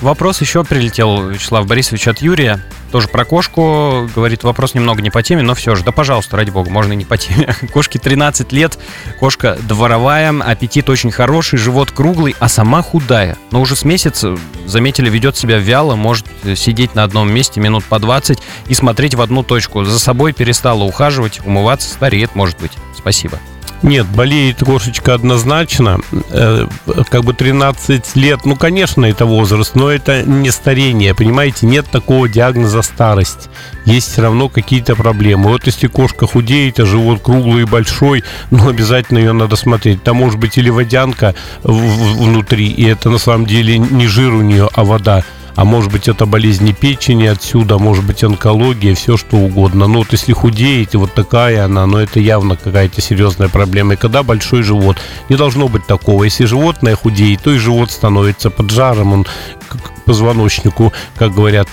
Вопрос 0.00 0.40
еще 0.40 0.64
прилетел, 0.64 1.28
Вячеслав 1.28 1.66
Борисович, 1.66 2.08
от 2.08 2.18
Юрия. 2.20 2.60
Тоже 2.90 3.08
про 3.08 3.24
кошку. 3.24 4.08
Говорит, 4.14 4.44
вопрос 4.44 4.74
немного 4.74 5.02
не 5.02 5.10
по 5.10 5.22
теме, 5.22 5.42
но 5.42 5.54
все 5.54 5.74
же. 5.74 5.84
Да, 5.84 5.92
пожалуйста, 5.92 6.36
ради 6.36 6.50
бога, 6.50 6.70
можно 6.70 6.92
и 6.92 6.96
не 6.96 7.04
по 7.04 7.16
теме. 7.16 7.54
Кошке 7.72 7.98
13 7.98 8.52
лет, 8.52 8.78
кошка 9.18 9.58
дворовая, 9.62 10.34
аппетит 10.40 10.88
очень 10.88 11.10
хороший, 11.10 11.58
живот 11.58 11.90
круглый, 11.90 12.34
а 12.38 12.48
сама 12.48 12.82
худая. 12.82 13.36
Но 13.50 13.60
уже 13.60 13.76
с 13.76 13.84
месяца, 13.84 14.36
заметили, 14.66 15.10
ведет 15.10 15.36
себя 15.36 15.58
вяло, 15.58 15.96
может 15.96 16.26
э, 16.44 16.54
сидеть 16.54 16.94
на 16.94 17.02
одном 17.02 17.32
месте 17.32 17.60
минут 17.60 17.84
по 17.84 17.98
20 17.98 18.38
и 18.68 18.74
смотреть 18.74 19.14
в 19.14 19.20
одну 19.20 19.42
точку. 19.42 19.84
За 19.84 19.98
собой 19.98 20.32
перестала 20.32 20.84
ухаживать, 20.84 21.40
умываться, 21.44 21.88
стареет, 21.90 22.34
может 22.34 22.58
быть. 22.58 22.72
Спасибо. 22.96 23.38
Нет, 23.82 24.06
болеет 24.06 24.60
кошечка 24.60 25.14
однозначно. 25.14 26.00
Э, 26.30 26.66
как 27.10 27.24
бы 27.24 27.34
13 27.34 28.16
лет, 28.16 28.44
ну, 28.44 28.56
конечно, 28.56 29.04
это 29.04 29.26
возраст, 29.26 29.74
но 29.74 29.90
это 29.90 30.22
не 30.22 30.50
старение, 30.50 31.14
понимаете? 31.14 31.66
Нет 31.66 31.86
такого 31.90 32.28
диагноза 32.28 32.82
старость. 32.82 33.48
Есть 33.84 34.12
все 34.12 34.22
равно 34.22 34.48
какие-то 34.48 34.96
проблемы. 34.96 35.50
Вот 35.50 35.66
если 35.66 35.86
кошка 35.86 36.26
худеет, 36.26 36.80
а 36.80 36.86
живот 36.86 37.20
круглый 37.22 37.62
и 37.62 37.66
большой, 37.66 38.24
ну, 38.50 38.68
обязательно 38.68 39.18
ее 39.18 39.32
надо 39.32 39.56
смотреть. 39.56 40.02
Там 40.02 40.16
может 40.16 40.40
быть 40.40 40.58
или 40.58 40.70
водянка 40.70 41.34
внутри, 41.62 42.68
и 42.68 42.84
это 42.84 43.10
на 43.10 43.18
самом 43.18 43.46
деле 43.46 43.78
не 43.78 44.06
жир 44.06 44.32
у 44.32 44.42
нее, 44.42 44.68
а 44.74 44.84
вода. 44.84 45.22
А 45.56 45.64
может 45.64 45.90
быть 45.90 46.06
это 46.06 46.26
болезни 46.26 46.72
печени 46.72 47.26
отсюда, 47.26 47.78
может 47.78 48.04
быть 48.04 48.22
онкология, 48.22 48.94
все 48.94 49.16
что 49.16 49.36
угодно. 49.38 49.86
Но 49.86 49.98
вот 50.00 50.12
если 50.12 50.34
худеет, 50.34 50.92
и 50.94 50.98
вот 50.98 51.14
такая 51.14 51.64
она, 51.64 51.86
но 51.86 51.98
это 51.98 52.20
явно 52.20 52.56
какая-то 52.56 53.00
серьезная 53.00 53.48
проблема. 53.48 53.94
И 53.94 53.96
когда 53.96 54.22
большой 54.22 54.62
живот, 54.62 54.98
не 55.30 55.36
должно 55.36 55.68
быть 55.68 55.86
такого. 55.86 56.24
Если 56.24 56.44
животное 56.44 56.94
худеет, 56.94 57.42
то 57.42 57.50
и 57.50 57.58
живот 57.58 57.90
становится 57.90 58.50
под 58.50 58.70
жаром, 58.70 59.12
он 59.14 59.26
к 59.68 60.04
позвоночнику, 60.04 60.92
как 61.16 61.34
говорят, 61.34 61.68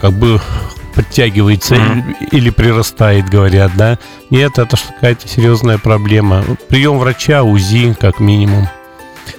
как 0.00 0.12
бы 0.14 0.40
подтягивается 0.94 1.76
Мгм. 1.76 2.16
или 2.32 2.50
прирастает, 2.50 3.28
говорят, 3.28 3.72
да? 3.76 3.98
Нет, 4.30 4.58
это 4.58 4.76
какая-то 4.76 5.28
серьезная 5.28 5.78
проблема. 5.78 6.42
Прием 6.68 6.98
врача, 6.98 7.42
УЗИ, 7.42 7.94
как 8.00 8.18
минимум. 8.18 8.66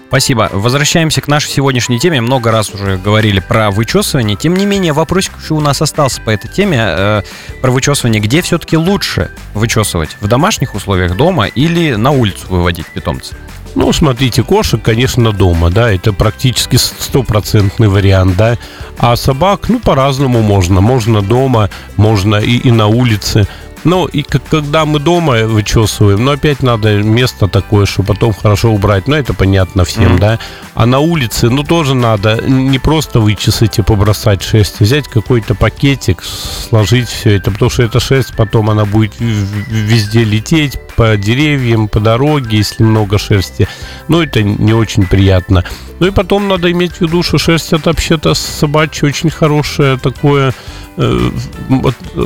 Спасибо. 0.10 0.50
Возвращаемся 0.52 1.22
к 1.22 1.28
нашей 1.28 1.52
сегодняшней 1.52 2.00
теме. 2.00 2.20
Много 2.20 2.52
раз 2.52 2.74
уже 2.74 2.98
говорили 2.98 3.40
про 3.40 3.70
вычесывание. 3.70 4.36
Тем 4.36 4.56
не 4.56 4.66
менее, 4.66 4.92
вопросик 4.92 5.34
еще 5.40 5.54
у 5.54 5.60
нас 5.60 5.84
остался 5.84 6.20
по 6.24 6.32
этой 6.32 6.48
теме. 6.48 6.80
Э, 6.82 7.22
про 7.62 7.70
вычесывание. 7.70 8.20
Где 8.20 8.42
все-таки 8.42 8.76
лучше 8.76 9.30
вычесывать? 9.54 10.18
В 10.20 10.28
домашних 10.28 10.74
условиях 10.74 11.16
дома 11.16 11.46
или 11.46 11.94
на 11.94 12.10
улицу 12.10 12.48
выводить 12.50 12.88
питомца? 12.88 13.36
Ну, 13.76 13.94
смотрите, 13.94 14.42
кошек, 14.42 14.82
конечно, 14.82 15.32
дома, 15.32 15.70
да, 15.70 15.92
это 15.92 16.12
практически 16.12 16.78
стопроцентный 16.78 17.88
вариант, 17.88 18.36
да. 18.36 18.58
А 18.98 19.16
собак, 19.16 19.70
ну, 19.70 19.80
по-разному 19.80 20.42
можно. 20.42 20.82
Можно 20.82 21.22
дома, 21.22 21.70
можно 21.96 22.38
и, 22.38 22.58
и 22.58 22.72
на 22.72 22.88
улице. 22.88 23.48
Ну, 23.84 24.06
и 24.06 24.24
как, 24.24 24.44
когда 24.50 24.86
мы 24.86 25.00
дома 25.00 25.46
вычесываем, 25.46 26.24
но 26.24 26.32
опять 26.32 26.64
надо 26.64 27.02
место 27.02 27.48
такое, 27.48 27.86
чтобы 27.86 28.14
потом 28.14 28.34
хорошо 28.34 28.72
убрать. 28.72 29.08
Ну, 29.08 29.16
это 29.16 29.34
понятно 29.34 29.86
всем, 29.86 30.16
mm-hmm. 30.16 30.20
да. 30.20 30.40
А 30.74 30.86
на 30.86 31.00
улице, 31.00 31.50
ну, 31.50 31.64
тоже 31.64 31.96
надо 31.96 32.42
не 32.46 32.80
просто 32.80 33.20
вычесать 33.20 33.80
и 33.80 33.82
побросать 33.82 34.44
шерсть, 34.44 34.78
а 34.80 34.84
взять 34.84 35.08
какой-то 35.08 35.56
пакетик, 35.56 36.24
сложить 36.24 37.10
все 37.10 37.36
это, 37.36 37.52
потому 37.52 37.72
что 37.72 37.84
эта 37.84 38.00
шерсть 38.00 38.36
потом 38.36 38.70
она 38.70 38.86
будет 38.86 39.14
везде 39.20 40.24
лететь, 40.24 40.78
по 41.00 41.16
деревьям, 41.16 41.88
по 41.88 42.02
дороге, 42.02 42.58
если 42.58 42.84
много 42.84 43.18
шерсти. 43.18 43.70
Ну, 44.10 44.22
это 44.22 44.44
не 44.44 44.74
очень 44.74 45.08
приятно. 45.08 45.64
Ну 46.00 46.08
и 46.08 46.12
потом 46.12 46.50
надо 46.50 46.70
иметь 46.72 46.96
в 46.96 47.02
виду, 47.02 47.24
что 47.24 47.38
шерсть 47.38 47.72
это 47.72 47.92
вообще-то 47.92 48.34
собачье 48.34 49.08
очень 49.08 49.30
хорошее 49.30 49.98
такое 49.98 50.54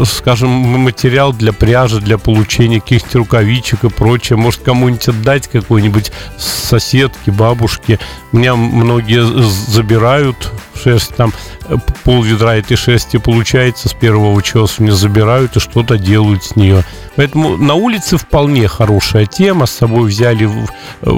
скажем, 0.06 0.50
материал 0.50 1.32
для 1.32 1.54
пряжи, 1.54 2.00
для 2.00 2.18
получения 2.18 2.82
каких-то 2.82 3.20
рукавичек 3.20 3.84
и 3.84 3.90
прочее. 3.90 4.38
Может, 4.38 4.62
кому-нибудь 4.62 5.08
отдать 5.08 5.48
какой-нибудь 5.48 6.12
соседке, 6.38 7.32
бабушке. 7.32 8.00
Меня 8.32 8.56
многие 8.56 9.24
забирают 9.72 10.52
шерсть, 10.82 11.16
там 11.16 11.32
э, 11.68 11.76
пол 12.04 12.24
ведра 12.24 12.56
этой 12.56 12.76
шерсти 12.76 13.18
получается 13.18 13.90
с 13.90 13.94
первого 13.94 14.42
чесывания, 14.42 14.92
забирают 14.92 15.56
и 15.56 15.60
что-то 15.60 16.00
делают 16.00 16.44
с 16.44 16.56
нее. 16.56 16.84
Поэтому 17.16 17.58
на 17.58 17.76
улице 17.76 18.18
вполне 18.18 18.68
хорошая 18.68 19.28
тема. 19.28 19.68
С 19.68 19.72
собой 19.72 20.10
взяли 20.10 20.46
в, 20.46 20.66
э, 21.02 21.12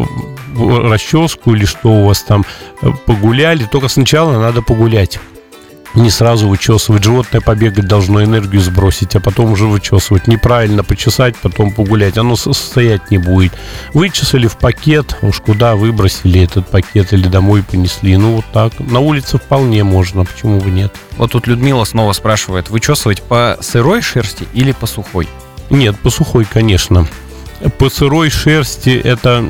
в 0.54 0.92
расческу 0.92 1.54
или 1.54 1.66
что 1.66 1.90
у 1.90 2.06
вас 2.06 2.22
там, 2.24 2.46
погуляли. 3.06 3.64
Только 3.64 3.88
сначала 3.88 4.38
надо 4.40 4.62
погулять 4.62 5.20
не 5.96 6.10
сразу 6.10 6.48
вычесывать. 6.48 7.04
Животное 7.04 7.42
побегать 7.42 7.88
должно 7.88 8.24
энергию 8.24 8.62
сбросить, 8.62 9.16
а 9.16 9.20
потом 9.20 9.52
уже 9.52 9.66
вычесывать. 9.66 10.28
Неправильно 10.28 10.84
почесать, 10.84 11.36
потом 11.38 11.72
погулять. 11.72 12.18
Оно 12.18 12.36
состоять 12.36 13.12
не 13.12 13.18
будет. 13.18 13.54
Вычесали 13.94 14.48
в 14.48 14.58
пакет, 14.58 15.18
уж 15.22 15.40
куда 15.40 15.76
выбросили 15.76 16.42
этот 16.42 16.68
пакет 16.68 17.14
или 17.14 17.28
домой 17.28 17.64
понесли. 17.64 18.18
Ну, 18.18 18.38
вот 18.38 18.46
так. 18.54 18.80
На 18.80 19.00
улице 19.00 19.38
вполне 19.38 19.84
можно, 19.84 20.26
почему 20.26 20.60
бы 20.60 20.70
нет. 20.70 20.94
Вот 21.18 21.32
тут 21.32 21.48
Людмила 21.48 21.84
снова 21.86 22.14
спрашивает, 22.14 22.70
вычесывать 22.70 23.22
по 23.22 23.58
сырой 23.62 24.02
шерсти 24.02 24.48
или 24.54 24.72
по 24.72 24.86
сухой? 24.86 25.28
Нет, 25.70 25.98
по 26.00 26.10
сухой, 26.10 26.46
конечно 26.46 27.08
по 27.78 27.90
сырой 27.90 28.30
шерсти 28.30 28.90
это 28.90 29.46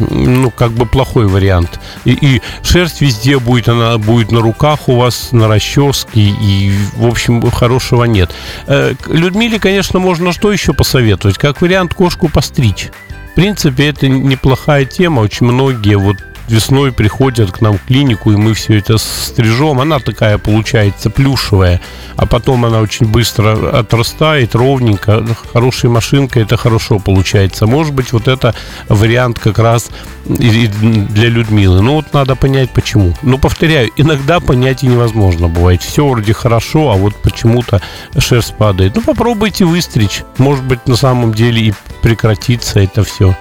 ну, 0.00 0.50
как 0.50 0.72
бы 0.72 0.86
плохой 0.86 1.26
вариант. 1.26 1.80
И, 2.04 2.12
и 2.12 2.42
шерсть 2.62 3.00
везде 3.00 3.38
будет, 3.38 3.68
она 3.68 3.98
будет 3.98 4.32
на 4.32 4.40
руках 4.40 4.88
у 4.88 4.96
вас, 4.96 5.32
на 5.32 5.48
расческе, 5.48 6.20
и, 6.20 6.72
в 6.96 7.06
общем, 7.06 7.48
хорошего 7.50 8.04
нет. 8.04 8.34
Э, 8.66 8.94
Людмиле, 9.06 9.58
конечно, 9.58 9.98
можно 9.98 10.32
что 10.32 10.52
еще 10.52 10.72
посоветовать? 10.72 11.38
Как 11.38 11.60
вариант 11.60 11.94
кошку 11.94 12.28
постричь. 12.28 12.88
В 13.32 13.34
принципе, 13.34 13.88
это 13.88 14.08
неплохая 14.08 14.84
тема. 14.84 15.20
Очень 15.20 15.46
многие 15.46 15.96
вот 15.96 16.16
весной 16.50 16.92
приходят 16.92 17.52
к 17.52 17.60
нам 17.60 17.78
в 17.78 17.84
клинику, 17.84 18.32
и 18.32 18.36
мы 18.36 18.54
все 18.54 18.78
это 18.78 18.98
стрижем. 18.98 19.80
Она 19.80 19.98
такая 19.98 20.38
получается 20.38 21.10
плюшевая, 21.10 21.80
а 22.16 22.26
потом 22.26 22.64
она 22.64 22.80
очень 22.80 23.06
быстро 23.06 23.78
отрастает, 23.78 24.54
ровненько. 24.54 25.24
Хорошая 25.52 25.90
машинка, 25.90 26.40
это 26.40 26.56
хорошо 26.56 26.98
получается. 26.98 27.66
Может 27.66 27.94
быть, 27.94 28.12
вот 28.12 28.28
это 28.28 28.54
вариант 28.88 29.38
как 29.38 29.58
раз 29.58 29.90
для 30.26 31.28
Людмилы. 31.28 31.80
Ну, 31.80 31.94
вот 31.94 32.12
надо 32.12 32.36
понять, 32.36 32.70
почему. 32.70 33.14
Но, 33.22 33.38
повторяю, 33.38 33.90
иногда 33.96 34.40
понять 34.40 34.82
и 34.82 34.86
невозможно 34.86 35.48
бывает. 35.48 35.82
Все 35.82 36.06
вроде 36.06 36.32
хорошо, 36.32 36.90
а 36.90 36.96
вот 36.96 37.14
почему-то 37.16 37.80
шерсть 38.18 38.56
падает. 38.56 38.96
Ну, 38.96 39.02
попробуйте 39.02 39.64
выстричь. 39.64 40.22
Может 40.38 40.64
быть, 40.64 40.86
на 40.86 40.96
самом 40.96 41.32
деле 41.32 41.60
и 41.62 41.74
прекратится 42.02 42.80
это 42.80 43.04
все. 43.04 43.36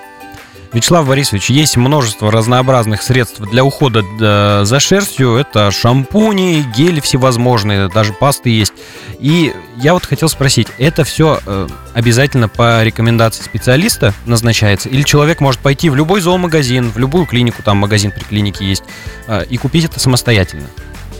Вячеслав 0.71 1.07
Борисович, 1.07 1.49
есть 1.49 1.77
множество 1.77 2.31
разнообразных 2.31 3.01
средств 3.01 3.39
для 3.39 3.63
ухода 3.63 4.03
за 4.65 4.79
шерстью. 4.79 5.35
Это 5.35 5.71
шампуни, 5.71 6.63
гели 6.75 6.99
всевозможные, 6.99 7.89
даже 7.89 8.13
пасты 8.13 8.49
есть. 8.51 8.73
И 9.19 9.53
я 9.77 9.93
вот 9.93 10.05
хотел 10.05 10.29
спросить, 10.29 10.67
это 10.77 11.03
все 11.03 11.39
э, 11.45 11.67
обязательно 11.93 12.47
по 12.47 12.83
рекомендации 12.83 13.43
специалиста 13.43 14.13
назначается? 14.25 14.89
Или 14.89 15.01
человек 15.01 15.41
может 15.41 15.59
пойти 15.59 15.89
в 15.89 15.95
любой 15.95 16.21
зоомагазин, 16.21 16.91
в 16.91 16.97
любую 16.97 17.25
клинику, 17.25 17.63
там 17.63 17.77
магазин 17.77 18.11
при 18.11 18.23
клинике 18.23 18.65
есть, 18.65 18.83
э, 19.27 19.45
и 19.49 19.57
купить 19.57 19.85
это 19.85 19.99
самостоятельно? 19.99 20.67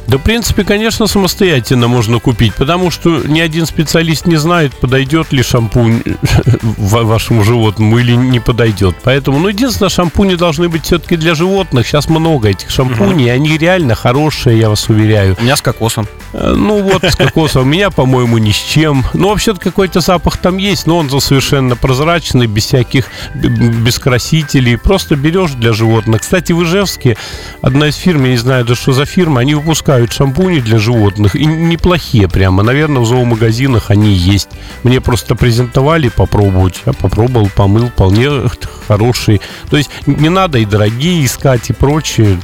Да, 0.10 0.18
в 0.18 0.24
принципе, 0.24 0.64
конечно, 0.64 1.06
самостоятельно 1.06 1.88
можно 1.88 2.20
купить, 2.20 2.56
потому 2.56 2.90
что 2.90 3.22
ни 3.28 3.40
один 3.40 3.68
специалист 3.68 4.26
не 4.26 4.38
знает, 4.38 4.74
подойдет 4.74 5.32
ли 5.32 5.44
шампунь 5.44 6.02
вашему 6.78 7.44
животному 7.44 8.00
или 8.00 8.14
не 8.14 8.40
подойдет. 8.40 8.96
Поэтому, 9.04 9.38
ну, 9.38 9.50
единственное, 9.50 9.90
шампуни 9.90 10.34
должны 10.34 10.68
быть 10.68 10.86
все-таки 10.86 11.16
для 11.16 11.36
животных. 11.36 11.86
Сейчас 11.86 12.10
много 12.10 12.50
этих 12.50 12.72
шампуней, 12.72 13.28
угу. 13.28 13.34
они 13.36 13.58
реально 13.60 13.94
хорошие, 13.94 14.58
я 14.58 14.70
вас 14.70 14.90
уверяю. 14.90 15.38
У 15.40 15.44
меня 15.44 15.56
с 15.56 15.62
кокосом. 15.62 16.08
Э, 16.34 16.56
ну, 16.58 16.82
вот 16.82 17.04
с 17.04 17.16
кокосом. 17.16 17.62
У 17.62 17.66
меня, 17.66 17.92
по-моему, 17.92 18.40
ни 18.40 18.52
с 18.52 18.58
чем. 18.58 19.06
Ну, 19.14 19.30
вообще-то 19.30 19.60
какой-то 19.60 20.00
запах 20.00 20.38
там 20.38 20.58
есть, 20.58 20.88
но 20.88 20.98
он 20.98 21.22
совершенно 21.22 21.76
прозрачный, 21.76 22.48
без 22.48 22.66
всяких, 22.66 23.06
без 23.36 24.00
красителей. 24.00 24.76
Просто 24.76 25.16
берешь 25.16 25.52
для 25.52 25.72
животных. 25.72 26.22
Кстати, 26.22 26.52
в 26.52 26.64
Ижевске 26.64 27.16
одна 27.62 27.90
из 27.90 27.96
фирм, 27.96 28.24
я 28.24 28.32
не 28.32 28.38
знаю, 28.38 28.66
да 28.66 28.74
что 28.74 28.92
за 28.92 29.06
фирма, 29.06 29.42
они 29.42 29.54
выпускают 29.54 29.99
выпускают 30.00 30.14
шампуни 30.14 30.60
для 30.60 30.78
животных, 30.78 31.36
и 31.36 31.46
неплохие 31.46 32.28
прямо. 32.28 32.64
Наверное, 32.64 33.02
в 33.02 33.06
зоомагазинах 33.06 33.92
они 33.92 34.14
есть. 34.14 34.50
Мне 34.84 35.02
просто 35.02 35.36
презентовали 35.36 36.10
попробовать. 36.10 36.82
Я 36.86 36.94
попробовал, 36.94 37.50
помыл, 37.56 37.88
вполне 37.90 38.30
хороший. 38.88 39.42
То 39.70 39.78
есть 39.78 39.90
не 40.06 40.30
надо 40.30 40.60
и 40.60 40.66
дорогие 40.66 41.26
искать, 41.26 41.70
и 41.70 41.74
прочее 41.74 42.40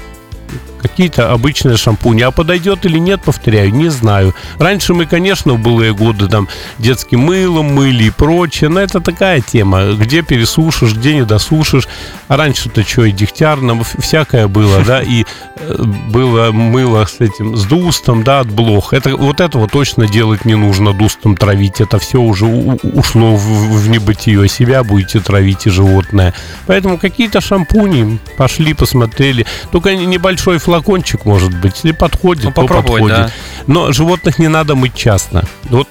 какие-то 0.88 1.32
обычные 1.32 1.78
шампуни. 1.78 2.22
А 2.22 2.32
подойдет 2.32 2.86
или 2.86 2.98
нет, 2.98 3.22
повторяю, 3.24 3.74
не 3.74 3.90
знаю. 3.90 4.34
Раньше 4.60 4.94
мы, 4.94 5.06
конечно, 5.06 5.54
в 5.54 5.60
былые 5.60 5.94
годы 5.94 6.28
там 6.28 6.48
детским 6.78 7.22
мылом 7.22 7.74
мыли 7.74 8.06
и 8.06 8.10
прочее, 8.10 8.70
но 8.70 8.80
это 8.80 9.00
такая 9.00 9.42
тема, 9.42 9.94
где 9.94 10.22
пересушишь, 10.22 10.94
где 10.94 11.16
не 11.16 11.26
досушишь. 11.26 11.88
А 12.28 12.38
раньше-то 12.38 12.84
что, 12.84 13.06
и 13.06 13.12
дегтярно, 13.12 13.84
всякое 14.00 14.48
было, 14.48 14.84
да, 14.84 15.02
и 15.02 15.26
э, 15.56 15.84
было 16.10 16.52
мыло 16.52 17.06
с 17.06 17.20
этим, 17.20 17.56
с 17.56 17.66
дустом, 17.66 18.24
да, 18.24 18.40
от 18.40 18.48
блох. 18.50 18.94
Это, 18.94 19.16
вот 19.16 19.42
этого 19.42 19.68
точно 19.68 20.08
делать 20.08 20.46
не 20.46 20.56
нужно, 20.56 20.94
дустом 20.94 21.36
травить. 21.36 21.82
Это 21.82 22.00
все 22.00 22.20
уже 22.20 22.46
ушло 22.46 23.36
в, 23.36 23.82
в 23.82 23.90
небытие. 23.90 24.48
Себя 24.48 24.84
будете 24.84 25.20
травить 25.20 25.66
и 25.68 25.70
животное. 25.70 26.34
Поэтому 26.68 26.98
какие-то 26.98 27.42
шампуни 27.42 28.20
пошли, 28.38 28.74
посмотрели. 28.74 29.46
Только 29.72 29.96
небольшой 29.96 30.58
флакон 30.58 30.75
флакончик, 30.76 31.26
может 31.26 31.58
быть, 31.60 31.76
если 31.76 31.92
подходит, 31.92 32.44
ну, 32.46 32.52
то 32.52 32.66
подходит. 32.68 33.18
Да. 33.18 33.32
Но 33.68 33.92
животных 33.92 34.40
не 34.40 34.48
надо 34.48 34.76
мыть 34.76 34.96
часто. 34.96 35.44
Вот 35.70 35.88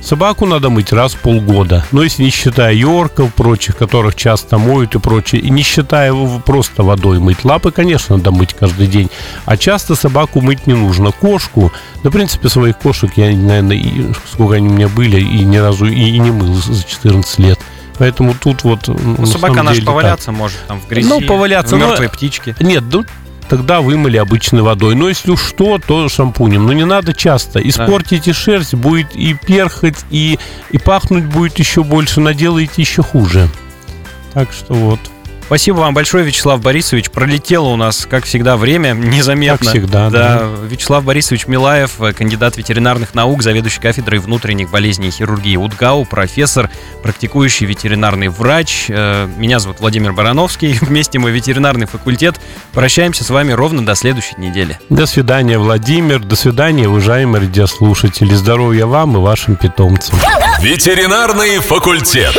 Собаку 0.00 0.46
надо 0.46 0.70
мыть 0.70 0.92
раз 0.92 1.14
в 1.14 1.18
полгода. 1.18 1.84
Но 1.92 2.02
если 2.02 2.22
не 2.22 2.30
считая 2.30 2.72
йорков, 2.72 3.34
прочих, 3.34 3.76
которых 3.76 4.14
часто 4.14 4.58
моют 4.58 4.94
и 4.94 4.98
прочее, 4.98 5.40
и 5.40 5.50
не 5.50 5.62
считая 5.62 6.08
его 6.08 6.38
просто 6.38 6.82
водой 6.82 7.18
мыть. 7.18 7.44
Лапы, 7.44 7.72
конечно, 7.72 8.16
надо 8.16 8.30
мыть 8.30 8.54
каждый 8.54 8.86
день. 8.86 9.10
А 9.44 9.56
часто 9.56 9.96
собаку 9.96 10.40
мыть 10.40 10.66
не 10.66 10.74
нужно. 10.74 11.10
Кошку, 11.10 11.72
да, 12.04 12.10
в 12.10 12.12
принципе, 12.12 12.48
своих 12.48 12.78
кошек 12.78 13.10
я, 13.16 13.34
наверное, 13.34 13.76
и, 13.76 14.12
сколько 14.30 14.54
они 14.54 14.68
у 14.68 14.72
меня 14.72 14.88
были, 14.88 15.20
и 15.20 15.42
ни 15.42 15.56
разу 15.56 15.86
и, 15.86 15.94
и 15.94 16.18
не 16.18 16.30
мыл 16.30 16.54
за 16.54 16.84
14 16.84 17.38
лет. 17.40 17.58
Поэтому 17.98 18.34
тут 18.34 18.62
вот... 18.62 18.86
Ну, 18.86 19.26
собака 19.26 19.62
наша 19.62 19.82
поваляться 19.82 20.26
так. 20.26 20.34
может, 20.36 20.58
там, 20.68 20.80
в 20.80 20.88
грязи, 20.88 21.08
ну, 21.08 21.20
поваляться, 21.22 21.76
в 21.76 21.78
мертвой 21.80 22.06
но... 22.06 22.12
птичке. 22.12 22.54
Нет, 22.60 22.84
ну, 22.90 23.04
тогда 23.48 23.80
вымыли 23.80 24.16
обычной 24.16 24.62
водой. 24.62 24.94
Но 24.94 25.08
если 25.08 25.30
уж 25.30 25.42
что, 25.42 25.78
то 25.78 26.08
шампунем. 26.08 26.66
Но 26.66 26.72
не 26.72 26.84
надо 26.84 27.14
часто. 27.14 27.58
Испортите 27.60 28.30
да. 28.30 28.34
шерсть, 28.34 28.74
будет 28.74 29.14
и 29.14 29.34
перхать, 29.34 30.04
и, 30.10 30.38
и 30.70 30.78
пахнуть 30.78 31.24
будет 31.24 31.58
еще 31.58 31.82
больше, 31.82 32.20
наделаете 32.20 32.82
еще 32.82 33.02
хуже. 33.02 33.48
Так 34.34 34.52
что 34.52 34.74
вот. 34.74 35.00
Спасибо 35.48 35.76
вам 35.78 35.94
большое, 35.94 36.26
Вячеслав 36.26 36.60
Борисович. 36.60 37.10
Пролетело 37.10 37.68
у 37.68 37.76
нас, 37.76 38.04
как 38.04 38.26
всегда, 38.26 38.58
время 38.58 38.92
незаметно. 38.92 39.56
Как 39.56 39.68
всегда, 39.68 40.10
да. 40.10 40.46
Вячеслав 40.68 41.02
Борисович 41.02 41.46
Милаев, 41.46 41.92
кандидат 42.14 42.58
ветеринарных 42.58 43.14
наук, 43.14 43.42
заведующий 43.42 43.80
кафедрой 43.80 44.20
внутренних 44.20 44.70
болезней 44.70 45.08
и 45.08 45.10
хирургии 45.10 45.56
УДГАУ, 45.56 46.04
профессор, 46.04 46.68
практикующий 47.02 47.64
ветеринарный 47.64 48.28
врач. 48.28 48.88
Э, 48.90 49.26
Меня 49.38 49.58
зовут 49.58 49.80
Владимир 49.80 50.12
Барановский. 50.12 50.76
Вместе 50.82 51.18
мы 51.18 51.30
ветеринарный 51.30 51.86
факультет. 51.86 52.38
Прощаемся 52.74 53.24
с 53.24 53.30
вами 53.30 53.52
ровно 53.52 53.86
до 53.86 53.94
следующей 53.94 54.34
недели. 54.36 54.78
До 54.90 55.06
свидания, 55.06 55.58
Владимир. 55.58 56.18
До 56.18 56.36
свидания, 56.36 56.90
уважаемые 56.90 57.40
радиослушатели. 57.44 58.34
Здоровья 58.34 58.84
вам 58.84 59.16
и 59.16 59.20
вашим 59.20 59.56
питомцам. 59.56 60.18
Ветеринарный 60.60 61.60
факультет. 61.60 62.36